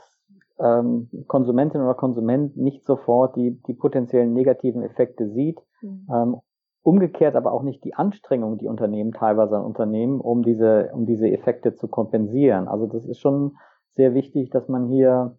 ähm, 0.61 1.09
Konsumentin 1.27 1.81
oder 1.81 1.95
Konsument 1.95 2.55
nicht 2.57 2.85
sofort 2.85 3.35
die 3.35 3.61
die 3.67 3.73
potenziellen 3.73 4.33
negativen 4.33 4.83
Effekte 4.83 5.29
sieht. 5.29 5.59
Mhm. 5.81 6.07
Ähm, 6.13 6.41
Umgekehrt 6.83 7.35
aber 7.35 7.51
auch 7.51 7.61
nicht 7.61 7.83
die 7.83 7.93
Anstrengung, 7.93 8.57
die 8.57 8.67
Unternehmen 8.67 9.11
teilweise 9.11 9.61
unternehmen, 9.61 10.19
um 10.19 10.41
diese, 10.41 10.89
um 10.93 11.05
diese 11.05 11.29
Effekte 11.29 11.75
zu 11.75 11.87
kompensieren. 11.87 12.67
Also 12.67 12.87
das 12.87 13.05
ist 13.05 13.19
schon 13.19 13.55
sehr 13.91 14.15
wichtig, 14.15 14.49
dass 14.49 14.67
man 14.67 14.87
hier 14.87 15.37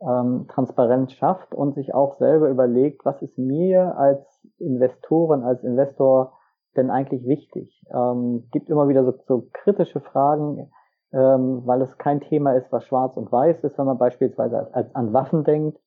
ähm, 0.00 0.46
Transparenz 0.48 1.12
schafft 1.12 1.52
und 1.52 1.74
sich 1.74 1.94
auch 1.94 2.14
selber 2.18 2.48
überlegt, 2.48 3.04
was 3.04 3.20
ist 3.22 3.36
mir 3.38 3.98
als 3.98 4.46
Investorin, 4.58 5.42
als 5.42 5.64
Investor 5.64 6.38
denn 6.76 6.90
eigentlich 6.90 7.26
wichtig? 7.26 7.82
Ähm, 7.92 8.48
gibt 8.52 8.70
immer 8.70 8.86
wieder 8.88 9.04
so, 9.04 9.14
so 9.26 9.48
kritische 9.52 10.00
Fragen, 10.00 10.70
ähm, 11.14 11.62
weil 11.64 11.80
es 11.82 11.96
kein 11.96 12.20
Thema 12.20 12.52
ist, 12.52 12.72
was 12.72 12.84
schwarz 12.84 13.16
und 13.16 13.30
weiß 13.30 13.62
ist, 13.64 13.78
wenn 13.78 13.86
man 13.86 13.98
beispielsweise 13.98 14.68
an 14.94 15.12
Waffen 15.12 15.44
denkt 15.44 15.78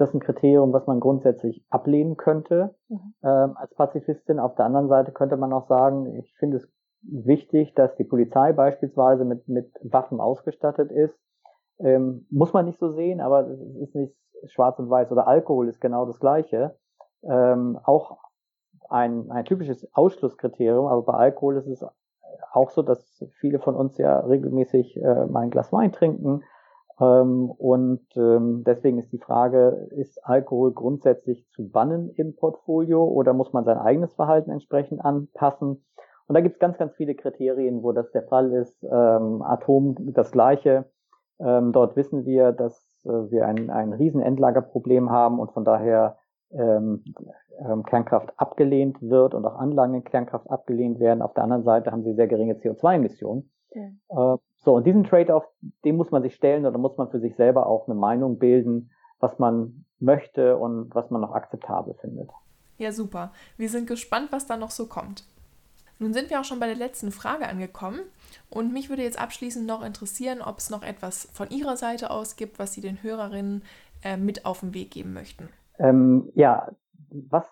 das 0.00 0.14
ein 0.14 0.20
Kriterium, 0.20 0.72
was 0.72 0.86
man 0.86 0.98
grundsätzlich 0.98 1.62
ablehnen 1.68 2.16
könnte 2.16 2.74
mhm. 2.88 3.14
ähm, 3.22 3.56
als 3.56 3.74
Pazifistin. 3.74 4.38
Auf 4.38 4.54
der 4.54 4.64
anderen 4.64 4.88
Seite 4.88 5.12
könnte 5.12 5.36
man 5.36 5.52
auch 5.52 5.68
sagen, 5.68 6.16
ich 6.16 6.34
finde 6.38 6.56
es 6.56 6.68
wichtig, 7.02 7.74
dass 7.74 7.94
die 7.96 8.04
Polizei 8.04 8.52
beispielsweise 8.52 9.24
mit, 9.24 9.46
mit 9.48 9.70
Waffen 9.82 10.20
ausgestattet 10.20 10.90
ist. 10.90 11.18
Ähm, 11.78 12.26
muss 12.30 12.52
man 12.52 12.64
nicht 12.64 12.78
so 12.78 12.92
sehen, 12.92 13.20
aber 13.20 13.46
es 13.48 13.60
ist 13.60 13.94
nicht 13.94 14.14
schwarz 14.46 14.78
und 14.78 14.88
weiß 14.88 15.12
oder 15.12 15.26
Alkohol 15.26 15.68
ist 15.68 15.80
genau 15.80 16.06
das 16.06 16.18
Gleiche. 16.18 16.76
Ähm, 17.22 17.78
auch 17.84 18.18
ein, 18.88 19.30
ein 19.30 19.44
typisches 19.44 19.86
Ausschlusskriterium, 19.94 20.86
aber 20.86 21.02
bei 21.02 21.14
Alkohol 21.14 21.56
ist 21.58 21.66
es 21.66 21.84
auch 22.52 22.70
so, 22.70 22.82
dass 22.82 23.24
viele 23.40 23.58
von 23.58 23.74
uns 23.74 23.98
ja 23.98 24.20
regelmäßig 24.20 24.96
äh, 24.96 25.26
mal 25.26 25.40
ein 25.40 25.50
Glas 25.50 25.72
Wein 25.72 25.92
trinken 25.92 26.42
ähm, 27.00 27.50
und 27.50 28.04
ähm, 28.16 28.62
deswegen 28.66 28.98
ist 28.98 29.12
die 29.12 29.18
Frage, 29.18 29.88
ist 29.90 30.24
Alkohol 30.24 30.72
grundsätzlich 30.72 31.48
zu 31.50 31.68
bannen 31.68 32.10
im 32.16 32.36
Portfolio 32.36 33.04
oder 33.04 33.32
muss 33.32 33.52
man 33.52 33.64
sein 33.64 33.78
eigenes 33.78 34.12
Verhalten 34.12 34.50
entsprechend 34.50 35.02
anpassen? 35.02 35.82
Und 36.26 36.34
da 36.34 36.42
gibt 36.42 36.56
es 36.56 36.60
ganz, 36.60 36.76
ganz 36.76 36.94
viele 36.94 37.14
Kriterien, 37.14 37.82
wo 37.82 37.92
das 37.92 38.12
der 38.12 38.22
Fall 38.24 38.52
ist. 38.52 38.84
Ähm, 38.84 39.42
Atom 39.42 39.96
das 40.12 40.30
gleiche. 40.30 40.84
Ähm, 41.40 41.72
dort 41.72 41.96
wissen 41.96 42.26
wir, 42.26 42.52
dass 42.52 42.86
äh, 43.04 43.30
wir 43.30 43.46
ein, 43.46 43.70
ein 43.70 43.94
riesen 43.94 44.20
Endlagerproblem 44.20 45.10
haben 45.10 45.40
und 45.40 45.52
von 45.52 45.64
daher 45.64 46.18
ähm, 46.52 47.04
ähm, 47.58 47.84
Kernkraft 47.84 48.32
abgelehnt 48.36 49.00
wird 49.00 49.34
und 49.34 49.44
auch 49.44 49.56
Anlagen 49.56 49.94
in 49.94 50.04
Kernkraft 50.04 50.50
abgelehnt 50.50 51.00
werden. 51.00 51.22
Auf 51.22 51.34
der 51.34 51.44
anderen 51.44 51.64
Seite 51.64 51.92
haben 51.92 52.02
sie 52.02 52.14
sehr 52.14 52.26
geringe 52.26 52.54
CO2-Emissionen. 52.54 53.50
Ja. 53.74 54.34
Äh, 54.34 54.38
so, 54.62 54.74
und 54.74 54.86
diesen 54.86 55.04
Trade-off, 55.04 55.44
den 55.84 55.96
muss 55.96 56.10
man 56.10 56.22
sich 56.22 56.34
stellen 56.34 56.66
oder 56.66 56.78
muss 56.78 56.96
man 56.96 57.10
für 57.10 57.20
sich 57.20 57.36
selber 57.36 57.66
auch 57.66 57.86
eine 57.86 57.94
Meinung 57.94 58.38
bilden, 58.38 58.90
was 59.20 59.38
man 59.38 59.84
möchte 60.00 60.56
und 60.56 60.94
was 60.94 61.10
man 61.10 61.20
noch 61.20 61.32
akzeptabel 61.32 61.94
findet. 62.00 62.30
Ja, 62.78 62.92
super. 62.92 63.32
Wir 63.56 63.68
sind 63.68 63.86
gespannt, 63.86 64.32
was 64.32 64.46
da 64.46 64.56
noch 64.56 64.70
so 64.70 64.86
kommt. 64.86 65.24
Nun 65.98 66.14
sind 66.14 66.30
wir 66.30 66.40
auch 66.40 66.44
schon 66.44 66.60
bei 66.60 66.66
der 66.66 66.76
letzten 66.76 67.12
Frage 67.12 67.46
angekommen 67.46 68.00
und 68.48 68.72
mich 68.72 68.88
würde 68.88 69.02
jetzt 69.02 69.20
abschließend 69.20 69.66
noch 69.66 69.84
interessieren, 69.84 70.40
ob 70.40 70.58
es 70.58 70.70
noch 70.70 70.82
etwas 70.82 71.28
von 71.34 71.50
Ihrer 71.50 71.76
Seite 71.76 72.10
aus 72.10 72.36
gibt, 72.36 72.58
was 72.58 72.72
Sie 72.72 72.80
den 72.80 73.02
Hörerinnen 73.02 73.62
äh, 74.02 74.16
mit 74.16 74.46
auf 74.46 74.60
den 74.60 74.72
Weg 74.72 74.92
geben 74.92 75.12
möchten. 75.12 75.50
Ähm, 75.80 76.30
ja, 76.34 76.68
was 77.10 77.50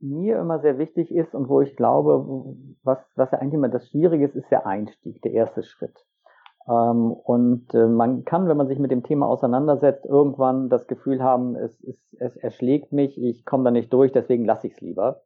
mir 0.00 0.38
immer 0.38 0.60
sehr 0.60 0.78
wichtig 0.78 1.10
ist 1.14 1.34
und 1.34 1.48
wo 1.48 1.60
ich 1.60 1.76
glaube, 1.76 2.54
was, 2.82 2.98
was 3.16 3.30
ja 3.30 3.38
eigentlich 3.38 3.54
immer 3.54 3.68
das 3.68 3.88
Schwierige 3.88 4.24
ist, 4.24 4.36
ist 4.36 4.50
der 4.50 4.66
Einstieg, 4.66 5.20
der 5.22 5.32
erste 5.32 5.62
Schritt. 5.62 6.04
Ähm, 6.68 7.12
und 7.12 7.74
äh, 7.74 7.86
man 7.86 8.24
kann, 8.24 8.48
wenn 8.48 8.56
man 8.56 8.68
sich 8.68 8.78
mit 8.78 8.90
dem 8.90 9.02
Thema 9.02 9.26
auseinandersetzt, 9.26 10.06
irgendwann 10.06 10.68
das 10.68 10.86
Gefühl 10.86 11.22
haben, 11.22 11.56
es, 11.56 11.82
es, 11.84 11.96
es 12.18 12.36
erschlägt 12.36 12.92
mich, 12.92 13.20
ich 13.20 13.44
komme 13.44 13.64
da 13.64 13.70
nicht 13.70 13.92
durch, 13.92 14.12
deswegen 14.12 14.44
lasse 14.44 14.66
ich 14.66 14.74
es 14.74 14.80
lieber. 14.80 15.22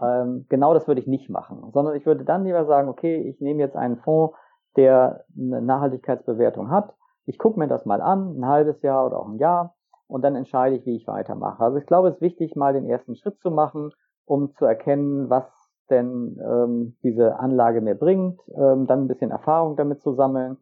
Ähm, 0.00 0.46
genau 0.48 0.74
das 0.74 0.86
würde 0.86 1.00
ich 1.00 1.06
nicht 1.06 1.28
machen, 1.28 1.70
sondern 1.72 1.96
ich 1.96 2.06
würde 2.06 2.24
dann 2.24 2.44
lieber 2.44 2.64
sagen, 2.64 2.88
okay, 2.88 3.16
ich 3.28 3.40
nehme 3.40 3.60
jetzt 3.60 3.76
einen 3.76 3.96
Fonds, 3.96 4.36
der 4.76 5.24
eine 5.36 5.60
Nachhaltigkeitsbewertung 5.60 6.70
hat. 6.70 6.94
Ich 7.26 7.38
gucke 7.38 7.58
mir 7.58 7.68
das 7.68 7.84
mal 7.84 8.00
an, 8.00 8.38
ein 8.38 8.46
halbes 8.46 8.80
Jahr 8.82 9.06
oder 9.06 9.18
auch 9.18 9.28
ein 9.28 9.38
Jahr, 9.38 9.74
und 10.08 10.22
dann 10.22 10.34
entscheide 10.34 10.76
ich, 10.76 10.86
wie 10.86 10.96
ich 10.96 11.06
weitermache. 11.06 11.62
Also 11.62 11.78
ich 11.78 11.86
glaube, 11.86 12.08
es 12.08 12.16
ist 12.16 12.22
wichtig, 12.22 12.56
mal 12.56 12.72
den 12.72 12.86
ersten 12.86 13.14
Schritt 13.14 13.38
zu 13.40 13.50
machen, 13.50 13.92
um 14.24 14.52
zu 14.54 14.64
erkennen, 14.64 15.30
was 15.30 15.44
denn 15.90 16.38
ähm, 16.44 16.96
diese 17.02 17.38
Anlage 17.38 17.80
mir 17.80 17.94
bringt, 17.94 18.40
ähm, 18.54 18.86
dann 18.86 19.04
ein 19.04 19.08
bisschen 19.08 19.30
Erfahrung 19.30 19.76
damit 19.76 20.02
zu 20.02 20.12
sammeln 20.12 20.58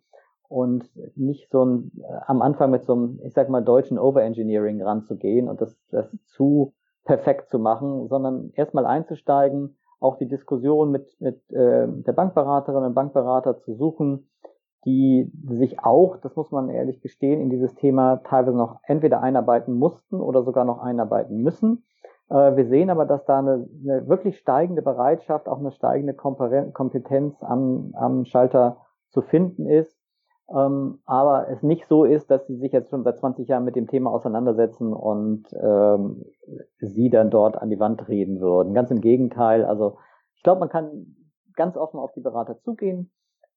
und 0.49 0.89
nicht 1.17 1.51
so 1.51 1.65
ein, 1.65 1.93
äh, 1.99 2.21
am 2.27 2.43
Anfang 2.43 2.71
mit 2.71 2.85
so 2.85 2.93
einem, 2.93 3.21
ich 3.25 3.35
sag 3.35 3.49
mal, 3.49 3.63
deutschen 3.63 3.99
Overengineering 3.99 4.83
ranzugehen 4.83 5.49
und 5.49 5.61
das, 5.61 5.77
das 5.91 6.07
zu 6.27 6.75
perfekt 7.05 7.51
zu 7.51 7.59
machen, 7.59 8.09
sondern 8.09 8.51
erstmal 8.55 8.87
einzusteigen, 8.87 9.77
auch 10.01 10.19
die 10.19 10.29
Diskussion 10.29 10.91
mit, 10.91 11.17
mit 11.21 11.51
äh, 11.51 11.87
der 11.89 12.13
Bankberaterin 12.13 12.85
und 12.85 12.95
Bankberater 12.95 13.59
zu 13.59 13.75
suchen, 13.75 14.29
die 14.87 15.31
sich 15.49 15.81
auch, 15.81 16.17
das 16.19 16.37
muss 16.37 16.53
man 16.53 16.71
ehrlich 16.71 17.01
gestehen, 17.01 17.41
in 17.41 17.51
dieses 17.51 17.75
Thema 17.75 18.19
teilweise 18.25 18.57
noch 18.57 18.79
entweder 18.85 19.21
einarbeiten 19.21 19.75
mussten 19.75 20.21
oder 20.21 20.45
sogar 20.45 20.65
noch 20.65 20.79
einarbeiten 20.79 21.43
müssen. 21.43 21.85
Äh, 22.31 22.57
wir 22.57 22.67
sehen 22.67 22.89
aber, 22.89 23.05
dass 23.05 23.25
da 23.25 23.41
eine, 23.41 23.69
eine 23.83 24.09
wirklich 24.09 24.39
steigende 24.39 24.83
Bereitschaft, 24.83 25.49
auch 25.49 25.59
eine 25.59 25.73
steigende 25.73 26.15
Kompetenz 26.15 27.43
am, 27.43 27.93
am 27.95 28.25
Schalter 28.25 28.79
zu 29.11 29.23
finden 29.23 29.67
ist. 29.67 29.99
Ähm, 30.49 31.01
aber 31.05 31.49
es 31.51 31.65
nicht 31.65 31.87
so 31.87 32.05
ist, 32.05 32.31
dass 32.31 32.47
sie 32.47 32.57
sich 32.57 32.71
jetzt 32.71 32.91
schon 32.91 33.03
seit 33.03 33.19
20 33.19 33.49
Jahren 33.49 33.65
mit 33.65 33.75
dem 33.75 33.89
Thema 33.89 34.13
auseinandersetzen 34.13 34.93
und 34.93 35.47
ähm, 35.61 36.25
sie 36.79 37.11
dann 37.11 37.31
dort 37.31 37.61
an 37.61 37.71
die 37.71 37.81
Wand 37.81 38.07
reden 38.09 38.41
würden. 38.41 38.73
Ganz 38.73 38.93
im 38.93 39.01
Gegenteil. 39.01 39.65
Also 39.65 39.99
ich 40.37 40.45
glaube, 40.45 40.61
man 40.61 40.69
kann 40.69 41.17
ganz 41.57 41.77
offen 41.77 41.99
auf 41.99 42.13
die 42.13 42.21
Berater 42.21 42.61
zugehen 42.61 43.11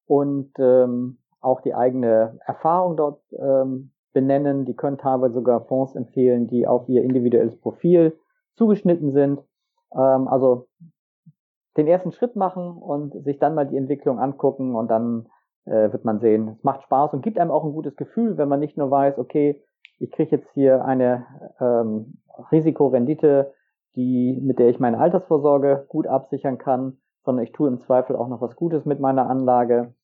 und 0.06 0.50
ähm, 0.58 1.18
auch 1.40 1.60
die 1.60 1.74
eigene 1.74 2.38
Erfahrung 2.46 2.96
dort 2.96 3.20
ähm, 3.38 3.92
benennen. 4.12 4.64
Die 4.64 4.74
können 4.74 4.98
teilweise 4.98 5.34
sogar 5.34 5.66
Fonds 5.66 5.94
empfehlen, 5.94 6.46
die 6.46 6.66
auf 6.66 6.88
ihr 6.88 7.02
individuelles 7.02 7.58
Profil 7.58 8.18
zugeschnitten 8.56 9.12
sind. 9.12 9.40
Ähm, 9.94 10.28
also 10.28 10.68
den 11.76 11.86
ersten 11.86 12.12
Schritt 12.12 12.36
machen 12.36 12.76
und 12.76 13.24
sich 13.24 13.38
dann 13.38 13.54
mal 13.54 13.66
die 13.66 13.76
Entwicklung 13.76 14.18
angucken 14.18 14.74
und 14.74 14.90
dann 14.90 15.28
äh, 15.66 15.92
wird 15.92 16.04
man 16.04 16.20
sehen, 16.20 16.48
es 16.48 16.64
macht 16.64 16.82
Spaß 16.82 17.14
und 17.14 17.22
gibt 17.22 17.38
einem 17.38 17.50
auch 17.50 17.64
ein 17.64 17.72
gutes 17.72 17.96
Gefühl, 17.96 18.36
wenn 18.38 18.48
man 18.48 18.60
nicht 18.60 18.76
nur 18.76 18.90
weiß, 18.90 19.18
okay, 19.18 19.62
ich 19.98 20.10
kriege 20.10 20.36
jetzt 20.36 20.50
hier 20.52 20.84
eine 20.84 21.26
ähm, 21.60 22.18
Risikorendite, 22.50 23.52
die, 23.96 24.38
mit 24.42 24.58
der 24.58 24.68
ich 24.68 24.80
meine 24.80 24.98
Altersvorsorge 24.98 25.84
gut 25.88 26.06
absichern 26.06 26.58
kann, 26.58 26.98
sondern 27.24 27.44
ich 27.44 27.52
tue 27.52 27.68
im 27.68 27.80
Zweifel 27.80 28.16
auch 28.16 28.28
noch 28.28 28.40
was 28.40 28.56
Gutes 28.56 28.84
mit 28.84 29.00
meiner 29.00 29.28
Anlage 29.28 29.94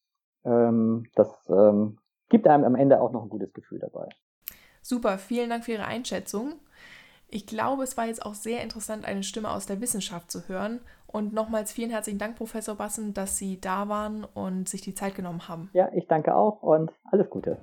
ähm, 0.46 1.06
das 1.14 1.28
ähm, 1.48 1.98
gibt 2.28 2.46
einem 2.46 2.64
am 2.64 2.74
Ende 2.74 3.00
auch 3.00 3.12
noch 3.12 3.22
ein 3.22 3.28
gutes 3.28 3.52
Gefühl 3.52 3.80
dabei. 3.80 4.08
Super, 4.82 5.18
vielen 5.18 5.50
Dank 5.50 5.64
für 5.64 5.72
Ihre 5.72 5.86
Einschätzung. 5.86 6.54
Ich 7.28 7.46
glaube, 7.46 7.82
es 7.82 7.96
war 7.96 8.06
jetzt 8.06 8.24
auch 8.24 8.34
sehr 8.34 8.62
interessant, 8.62 9.04
eine 9.04 9.24
Stimme 9.24 9.50
aus 9.50 9.66
der 9.66 9.80
Wissenschaft 9.80 10.30
zu 10.30 10.48
hören. 10.48 10.80
Und 11.08 11.32
nochmals 11.32 11.72
vielen 11.72 11.90
herzlichen 11.90 12.18
Dank, 12.18 12.36
Professor 12.36 12.76
Bassen, 12.76 13.14
dass 13.14 13.36
Sie 13.36 13.60
da 13.60 13.88
waren 13.88 14.24
und 14.24 14.68
sich 14.68 14.82
die 14.82 14.94
Zeit 14.94 15.14
genommen 15.14 15.48
haben. 15.48 15.70
Ja, 15.72 15.90
ich 15.92 16.06
danke 16.06 16.34
auch 16.34 16.62
und 16.62 16.92
alles 17.10 17.28
Gute. 17.30 17.58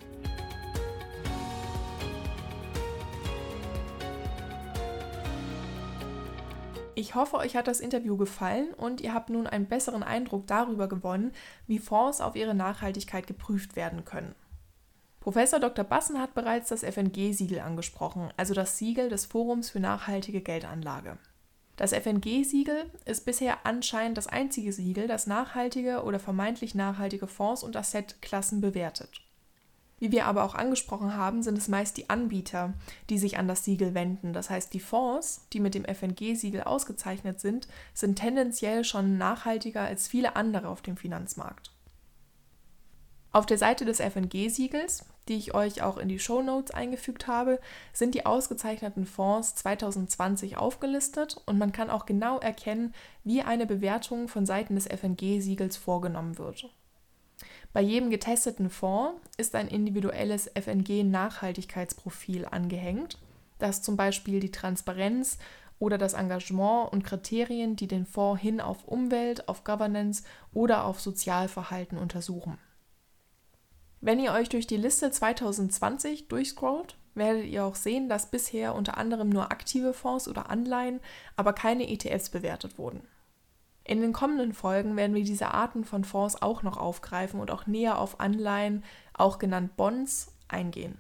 Ich 6.96 7.16
hoffe, 7.16 7.38
euch 7.38 7.56
hat 7.56 7.68
das 7.68 7.80
Interview 7.80 8.18
gefallen 8.18 8.74
und 8.74 9.02
ihr 9.02 9.14
habt 9.14 9.30
nun 9.30 9.48
einen 9.48 9.68
besseren 9.68 10.04
Eindruck 10.04 10.48
darüber 10.48 10.88
gewonnen, 10.88 11.32
wie 11.68 11.80
Fonds 11.80 12.22
auf 12.22 12.36
ihre 12.36 12.54
Nachhaltigkeit 12.54 13.26
geprüft 13.26 13.76
werden 13.76 14.06
können. 14.06 14.36
Professor 15.20 15.60
Dr. 15.60 15.86
Bassen 15.86 16.20
hat 16.20 16.34
bereits 16.34 16.70
das 16.70 16.84
FNG-Siegel 16.84 17.60
angesprochen, 17.62 18.30
also 18.36 18.54
das 18.54 18.78
Siegel 18.78 19.10
des 19.10 19.26
Forums 19.26 19.70
für 19.70 19.80
nachhaltige 19.80 20.42
Geldanlage. 20.42 21.18
Das 21.78 21.94
FNG-Siegel 21.94 22.92
ist 23.06 23.26
bisher 23.26 23.66
anscheinend 23.66 24.18
das 24.18 24.28
einzige 24.28 24.74
Siegel, 24.74 25.08
das 25.08 25.26
nachhaltige 25.26 26.04
oder 26.04 26.20
vermeintlich 26.20 26.76
nachhaltige 26.76 27.28
Fonds 27.28 27.64
und 27.64 27.76
Assetklassen 27.76 28.62
bewertet. 28.62 29.22
Wie 30.04 30.12
wir 30.12 30.26
aber 30.26 30.44
auch 30.44 30.54
angesprochen 30.54 31.16
haben, 31.16 31.44
sind 31.44 31.58
es 31.58 31.70
meist 31.70 31.96
die 31.96 32.10
Anbieter, 32.10 32.74
die 33.10 33.18
sich 33.18 33.38
an 33.38 33.48
das 33.48 33.64
Siegel 33.64 33.94
wenden. 33.94 34.34
Das 34.34 34.50
heißt, 34.50 34.74
die 34.74 34.82
Fonds, 34.82 35.48
die 35.54 35.62
mit 35.62 35.76
dem 35.76 35.86
FNG-Siegel 35.86 36.64
ausgezeichnet 36.64 37.40
sind, 37.40 37.70
sind 37.94 38.18
tendenziell 38.18 38.84
schon 38.84 39.18
nachhaltiger 39.18 39.84
als 39.84 40.10
viele 40.10 40.36
andere 40.36 40.68
auf 40.68 40.82
dem 40.82 40.98
Finanzmarkt. 40.98 41.72
Auf 43.32 43.46
der 43.46 43.58
Seite 43.58 43.86
des 43.86 44.02
FNG-Siegels, 44.02 45.06
die 45.30 45.36
ich 45.36 45.54
euch 45.54 45.82
auch 45.82 45.96
in 45.96 46.10
die 46.10 46.20
Show 46.20 46.42
Notes 46.42 46.72
eingefügt 46.72 47.28
habe, 47.28 47.62
sind 47.94 48.14
die 48.14 48.26
ausgezeichneten 48.26 49.06
Fonds 49.06 49.56
2020 49.56 50.58
aufgelistet 50.58 51.38
und 51.46 51.58
man 51.58 51.72
kann 51.72 51.90
auch 51.90 52.06
genau 52.06 52.40
erkennen, 52.40 52.94
wie 53.24 53.42
eine 53.42 53.66
Bewertung 53.66 54.28
von 54.28 54.46
Seiten 54.46 54.76
des 54.76 54.86
FNG-Siegels 54.86 55.78
vorgenommen 55.78 56.38
wird. 56.38 56.70
Bei 57.74 57.82
jedem 57.82 58.10
getesteten 58.12 58.70
Fonds 58.70 59.20
ist 59.38 59.56
ein 59.56 59.68
individuelles 59.68 60.48
FNG-Nachhaltigkeitsprofil 60.54 62.46
angehängt, 62.46 63.18
das 63.58 63.82
zum 63.82 63.98
Beispiel 63.98 64.40
die 64.40 64.52
Transparenz 64.52 65.40
oder 65.80 65.98
das 65.98 66.14
Engagement 66.14 66.94
und 66.94 67.04
Kriterien, 67.04 67.76
die 67.76 67.88
den 67.88 68.06
Fonds 68.06 68.42
hin 68.42 68.62
auf 68.62 68.88
Umwelt, 68.88 69.50
auf 69.50 69.64
Governance 69.64 70.24
oder 70.54 70.86
auf 70.86 71.02
Sozialverhalten 71.02 71.98
untersuchen. 71.98 72.60
Wenn 74.02 74.20
ihr 74.20 74.34
euch 74.34 74.50
durch 74.50 74.68
die 74.68 74.78
Liste 74.78 75.10
2020 75.10 76.28
durchscrollt, 76.28 76.96
werdet 77.16 77.46
ihr 77.46 77.66
auch 77.66 77.76
sehen, 77.76 78.08
dass 78.08 78.30
bisher 78.30 78.76
unter 78.76 78.98
anderem 78.98 79.30
nur 79.30 79.52
aktive 79.52 79.94
Fonds 79.94 80.28
oder 80.28 80.50
Anleihen, 80.50 81.00
aber 81.38 81.54
keine 81.54 81.90
ETFs 81.90 82.30
bewertet 82.30 82.78
wurden. 82.78 83.02
In 83.86 84.02
den 84.02 84.14
kommenden 84.14 84.54
Folgen 84.54 84.96
werden 84.96 85.16
wir 85.16 85.24
diese 85.24 85.54
Arten 85.54 85.84
von 85.84 86.04
Fonds 86.04 86.42
auch 86.42 86.64
noch 86.64 86.78
aufgreifen 86.78 87.40
und 87.40 87.52
auch 87.52 87.68
näher 87.68 88.00
auf 88.00 88.20
Anleihen, 88.20 88.84
auch 89.14 89.40
genannt 89.40 89.76
Bonds, 89.76 90.34
eingehen. 90.48 90.98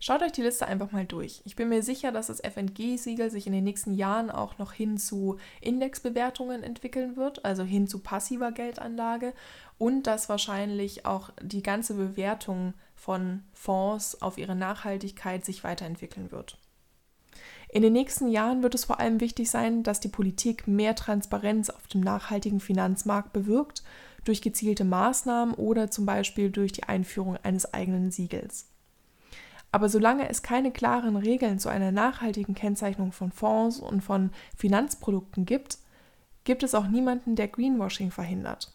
Schaut 0.00 0.22
euch 0.22 0.32
die 0.32 0.42
Liste 0.42 0.66
einfach 0.66 0.92
mal 0.92 1.06
durch. 1.06 1.40
Ich 1.46 1.56
bin 1.56 1.70
mir 1.70 1.82
sicher, 1.82 2.12
dass 2.12 2.26
das 2.26 2.40
FNG-Siegel 2.40 3.30
sich 3.30 3.46
in 3.46 3.54
den 3.54 3.64
nächsten 3.64 3.94
Jahren 3.94 4.30
auch 4.30 4.58
noch 4.58 4.72
hin 4.72 4.98
zu 4.98 5.38
Indexbewertungen 5.62 6.62
entwickeln 6.62 7.16
wird, 7.16 7.44
also 7.44 7.62
hin 7.62 7.86
zu 7.86 8.00
passiver 8.00 8.52
Geldanlage 8.52 9.32
und 9.78 10.06
dass 10.06 10.28
wahrscheinlich 10.28 11.06
auch 11.06 11.30
die 11.40 11.62
ganze 11.62 11.94
Bewertung 11.94 12.74
von 12.94 13.44
Fonds 13.54 14.20
auf 14.20 14.36
ihre 14.36 14.54
Nachhaltigkeit 14.54 15.42
sich 15.42 15.64
weiterentwickeln 15.64 16.30
wird. 16.30 16.58
In 17.74 17.82
den 17.82 17.92
nächsten 17.92 18.28
Jahren 18.28 18.62
wird 18.62 18.76
es 18.76 18.84
vor 18.84 19.00
allem 19.00 19.20
wichtig 19.20 19.50
sein, 19.50 19.82
dass 19.82 19.98
die 19.98 20.08
Politik 20.08 20.68
mehr 20.68 20.94
Transparenz 20.94 21.70
auf 21.70 21.88
dem 21.88 22.02
nachhaltigen 22.02 22.60
Finanzmarkt 22.60 23.32
bewirkt, 23.32 23.82
durch 24.22 24.42
gezielte 24.42 24.84
Maßnahmen 24.84 25.56
oder 25.56 25.90
zum 25.90 26.06
Beispiel 26.06 26.52
durch 26.52 26.70
die 26.70 26.84
Einführung 26.84 27.36
eines 27.42 27.74
eigenen 27.74 28.12
Siegels. 28.12 28.68
Aber 29.72 29.88
solange 29.88 30.28
es 30.28 30.42
keine 30.42 30.70
klaren 30.70 31.16
Regeln 31.16 31.58
zu 31.58 31.68
einer 31.68 31.90
nachhaltigen 31.90 32.54
Kennzeichnung 32.54 33.10
von 33.10 33.32
Fonds 33.32 33.80
und 33.80 34.02
von 34.02 34.30
Finanzprodukten 34.56 35.44
gibt, 35.44 35.78
gibt 36.44 36.62
es 36.62 36.76
auch 36.76 36.86
niemanden, 36.86 37.34
der 37.34 37.48
Greenwashing 37.48 38.12
verhindert. 38.12 38.72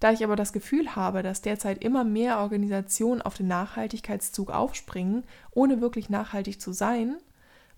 Da 0.00 0.12
ich 0.12 0.24
aber 0.24 0.34
das 0.34 0.54
Gefühl 0.54 0.96
habe, 0.96 1.22
dass 1.22 1.42
derzeit 1.42 1.84
immer 1.84 2.04
mehr 2.04 2.38
Organisationen 2.38 3.20
auf 3.20 3.34
den 3.34 3.48
Nachhaltigkeitszug 3.48 4.50
aufspringen, 4.50 5.24
ohne 5.50 5.82
wirklich 5.82 6.08
nachhaltig 6.08 6.58
zu 6.58 6.72
sein, 6.72 7.18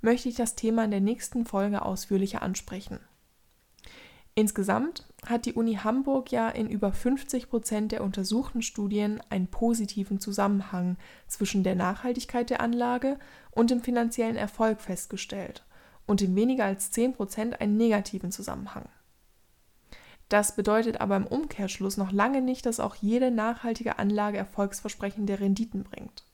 möchte 0.01 0.29
ich 0.29 0.37
das 0.37 0.55
Thema 0.55 0.85
in 0.85 0.91
der 0.91 1.01
nächsten 1.01 1.45
Folge 1.45 1.83
ausführlicher 1.83 2.43
ansprechen. 2.43 3.01
Insgesamt 4.35 5.07
hat 5.27 5.45
die 5.45 5.55
Uni 5.55 5.75
Hamburg 5.75 6.31
ja 6.31 6.49
in 6.49 6.71
über 6.71 6.93
50 6.93 7.51
Prozent 7.51 7.93
der 7.93 8.03
untersuchten 8.03 8.63
Studien 8.63 9.21
einen 9.29 9.49
positiven 9.49 10.21
Zusammenhang 10.21 10.97
zwischen 11.27 11.63
der 11.63 11.75
Nachhaltigkeit 11.75 12.49
der 12.49 12.61
Anlage 12.61 13.19
und 13.51 13.71
dem 13.71 13.83
finanziellen 13.83 14.37
Erfolg 14.37 14.81
festgestellt 14.81 15.65
und 16.07 16.23
in 16.23 16.35
weniger 16.37 16.65
als 16.65 16.91
10 16.91 17.15
Prozent 17.15 17.61
einen 17.61 17.77
negativen 17.77 18.31
Zusammenhang. 18.31 18.89
Das 20.31 20.55
bedeutet 20.55 21.01
aber 21.01 21.17
im 21.17 21.27
Umkehrschluss 21.27 21.97
noch 21.97 22.13
lange 22.13 22.41
nicht, 22.41 22.65
dass 22.65 22.79
auch 22.79 22.95
jede 22.95 23.33
nachhaltige 23.33 23.99
Anlage 23.99 24.39
erfolgsversprechende 24.39 25.41
Renditen 25.41 25.83
bringt. 25.83 26.25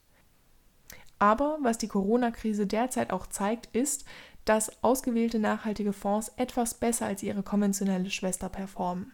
Aber 1.19 1.57
was 1.61 1.77
die 1.77 1.87
Corona-Krise 1.87 2.67
derzeit 2.67 3.11
auch 3.11 3.27
zeigt, 3.27 3.75
ist, 3.75 4.05
dass 4.45 4.83
ausgewählte 4.83 5.39
nachhaltige 5.39 5.93
Fonds 5.93 6.31
etwas 6.37 6.73
besser 6.73 7.05
als 7.05 7.23
ihre 7.23 7.43
konventionelle 7.43 8.09
Schwester 8.09 8.49
performen. 8.49 9.11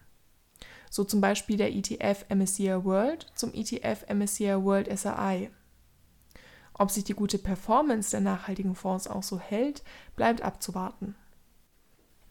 So 0.89 1.03
zum 1.03 1.21
Beispiel 1.21 1.57
der 1.57 1.73
ETF 1.73 2.25
MSCI 2.29 2.83
World 2.83 3.25
zum 3.33 3.51
ETF 3.53 4.05
MSCI 4.13 4.63
World 4.63 4.95
SRI. 4.95 5.49
Ob 6.75 6.91
sich 6.91 7.03
die 7.03 7.13
gute 7.13 7.39
Performance 7.39 8.11
der 8.11 8.21
nachhaltigen 8.21 8.75
Fonds 8.75 9.07
auch 9.07 9.23
so 9.23 9.39
hält, 9.39 9.83
bleibt 10.15 10.41
abzuwarten. 10.41 11.15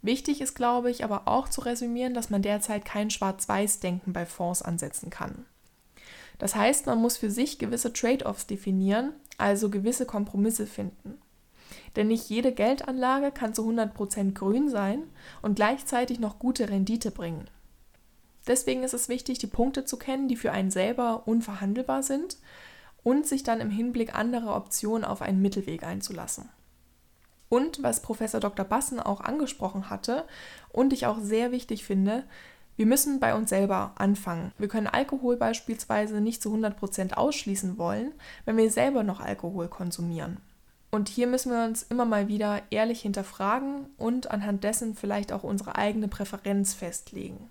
Wichtig 0.01 0.41
ist, 0.41 0.55
glaube 0.55 0.91
ich, 0.91 1.05
aber 1.05 1.29
auch 1.29 1.49
zu 1.49 1.61
resümieren, 1.61 2.15
dass 2.15 2.31
man 2.31 2.43
derzeit 2.43 2.85
kein 2.85 3.11
Schwarz-Weiß-Denken 3.11 4.13
bei 4.13 4.27
Fonds 4.27 4.63
ansetzen 4.63 5.11
kann. 5.11 5.47
Das 6.39 6.57
heißt, 6.57 6.87
man 6.87 6.99
muss 6.99 7.17
für 7.17 7.31
sich 7.31 7.59
gewisse 7.59 7.93
Trade-offs 7.93 8.49
definieren, 8.49 9.13
also 9.38 9.71
gewisse 9.71 10.07
Kompromisse 10.07 10.66
finden. 10.66 11.18
Denn 11.97 12.09
nicht 12.09 12.29
jede 12.29 12.53
Geldanlage 12.53 13.31
kann 13.31 13.55
zu 13.55 13.68
100% 13.68 14.33
grün 14.33 14.68
sein 14.68 15.05
und 15.42 15.57
gleichzeitig 15.57 16.18
noch 16.21 16.38
gute 16.38 16.68
Rendite 16.68 17.11
bringen. 17.11 17.49
Deswegen 18.47 18.83
ist 18.83 18.95
es 18.95 19.09
wichtig, 19.09 19.38
die 19.38 19.47
Punkte 19.47 19.85
zu 19.85 19.97
kennen, 19.97 20.29
die 20.29 20.37
für 20.37 20.53
einen 20.53 20.71
selber 20.71 21.27
unverhandelbar 21.27 22.03
sind 22.03 22.38
und 23.03 23.27
sich 23.27 23.42
dann 23.42 23.61
im 23.61 23.71
Hinblick 23.71 24.14
anderer 24.14 24.57
Optionen 24.57 25.05
auf 25.05 25.23
einen 25.23 25.42
Mittelweg 25.42 25.85
einzulassen. 25.85 26.49
Und 27.49 27.83
was 27.83 28.01
Professor 28.01 28.40
Dr. 28.40 28.64
Bassen 28.64 28.99
auch 28.99 29.21
angesprochen 29.21 29.90
hatte 29.90 30.25
und 30.71 30.92
ich 30.92 31.07
auch 31.07 31.18
sehr 31.21 31.53
wichtig 31.53 31.85
finde, 31.85 32.25
wir 32.77 32.87
müssen 32.87 33.21
bei 33.21 33.35
uns 33.35 33.51
selber 33.51 33.93
anfangen. 33.97 34.53
Wir 34.57 34.69
können 34.69 34.87
Alkohol 34.87 35.37
beispielsweise 35.37 36.23
nicht 36.23 36.43
zu 36.43 36.55
100% 36.55 37.15
ausschließen 37.15 37.77
wollen, 37.77 38.13
wenn 38.47 38.57
wir 38.57 38.71
selber 38.71 39.03
noch 39.03 39.21
Alkohol 39.21 39.69
konsumieren. 39.69 40.39
Und 40.91 41.09
hier 41.09 41.27
müssen 41.27 41.53
wir 41.53 41.65
uns 41.65 41.83
immer 41.83 42.07
mal 42.07 42.29
wieder 42.29 42.63
ehrlich 42.71 43.03
hinterfragen 43.03 43.87
und 43.99 44.31
anhand 44.31 44.65
dessen 44.65 44.95
vielleicht 44.95 45.33
auch 45.33 45.43
unsere 45.43 45.77
eigene 45.77 46.09
Präferenz 46.09 46.73
festlegen. 46.75 47.51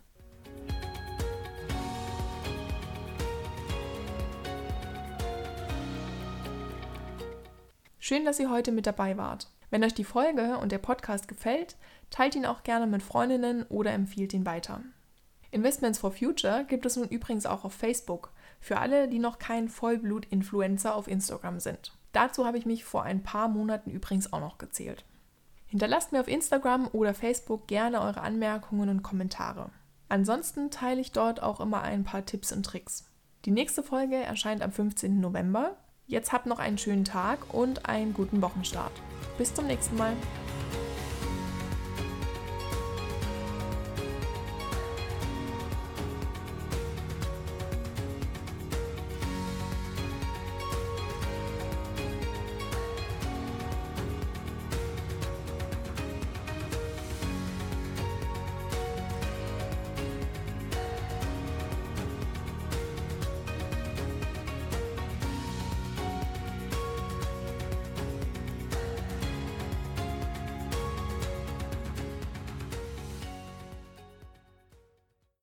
Schön, 8.00 8.26
dass 8.26 8.40
ihr 8.40 8.50
heute 8.50 8.72
mit 8.72 8.88
dabei 8.88 9.18
wart. 9.18 9.48
Wenn 9.70 9.84
euch 9.84 9.94
die 9.94 10.04
Folge 10.04 10.58
und 10.58 10.72
der 10.72 10.80
Podcast 10.80 11.28
gefällt, 11.28 11.78
teilt 12.10 12.36
ihn 12.36 12.46
auch 12.46 12.64
gerne 12.64 12.88
mit 12.88 13.04
Freundinnen 13.04 13.64
oder 13.70 13.92
empfiehlt 13.92 14.34
ihn 14.34 14.46
weiter. 14.46 14.82
Investments 15.52 16.00
for 16.00 16.12
Future 16.12 16.66
gibt 16.68 16.86
es 16.86 16.96
nun 16.96 17.10
übrigens 17.10 17.46
auch 17.46 17.66
auf 17.66 17.74
Facebook, 17.74 18.32
für 18.60 18.78
alle, 18.78 19.08
die 19.08 19.20
noch 19.20 19.38
kein 19.38 19.68
Vollblut-Influencer 19.68 20.96
auf 20.96 21.08
Instagram 21.08 21.60
sind. 21.60 21.92
Dazu 22.14 22.46
habe 22.46 22.58
ich 22.58 22.66
mich 22.66 22.84
vor 22.84 23.04
ein 23.04 23.24
paar 23.24 23.48
Monaten 23.48 23.92
übrigens 23.92 24.32
auch 24.32 24.40
noch 24.40 24.58
gezählt. 24.58 25.06
Hinterlasst 25.68 26.12
mir 26.12 26.20
auf 26.20 26.28
Instagram 26.28 26.90
oder 26.92 27.14
Facebook 27.14 27.68
gerne 27.68 28.02
eure 28.02 28.22
Anmerkungen 28.22 28.90
und 28.90 29.04
Kommentare. 29.04 29.70
Ansonsten 30.10 30.70
teile 30.70 31.00
ich 31.00 31.14
dort 31.14 31.42
auch 31.42 31.62
immer 31.62 31.82
ein 31.82 32.04
paar 32.04 32.26
Tipps 32.26 32.52
und 32.52 32.66
Tricks. 32.66 33.06
Die 33.46 33.52
nächste 33.52 33.82
Folge 33.82 34.18
erscheint 34.18 34.62
am 34.62 34.72
15. 34.72 35.20
November. 35.22 35.78
Jetzt 36.08 36.34
habt 36.34 36.46
noch 36.46 36.60
einen 36.60 36.78
schönen 36.78 37.06
Tag 37.06 37.54
und 37.54 37.88
einen 37.88 38.14
guten 38.14 38.42
Wochenstart. 38.42 38.92
Bis 39.38 39.54
zum 39.54 39.68
nächsten 39.68 39.96
Mal. 39.96 40.14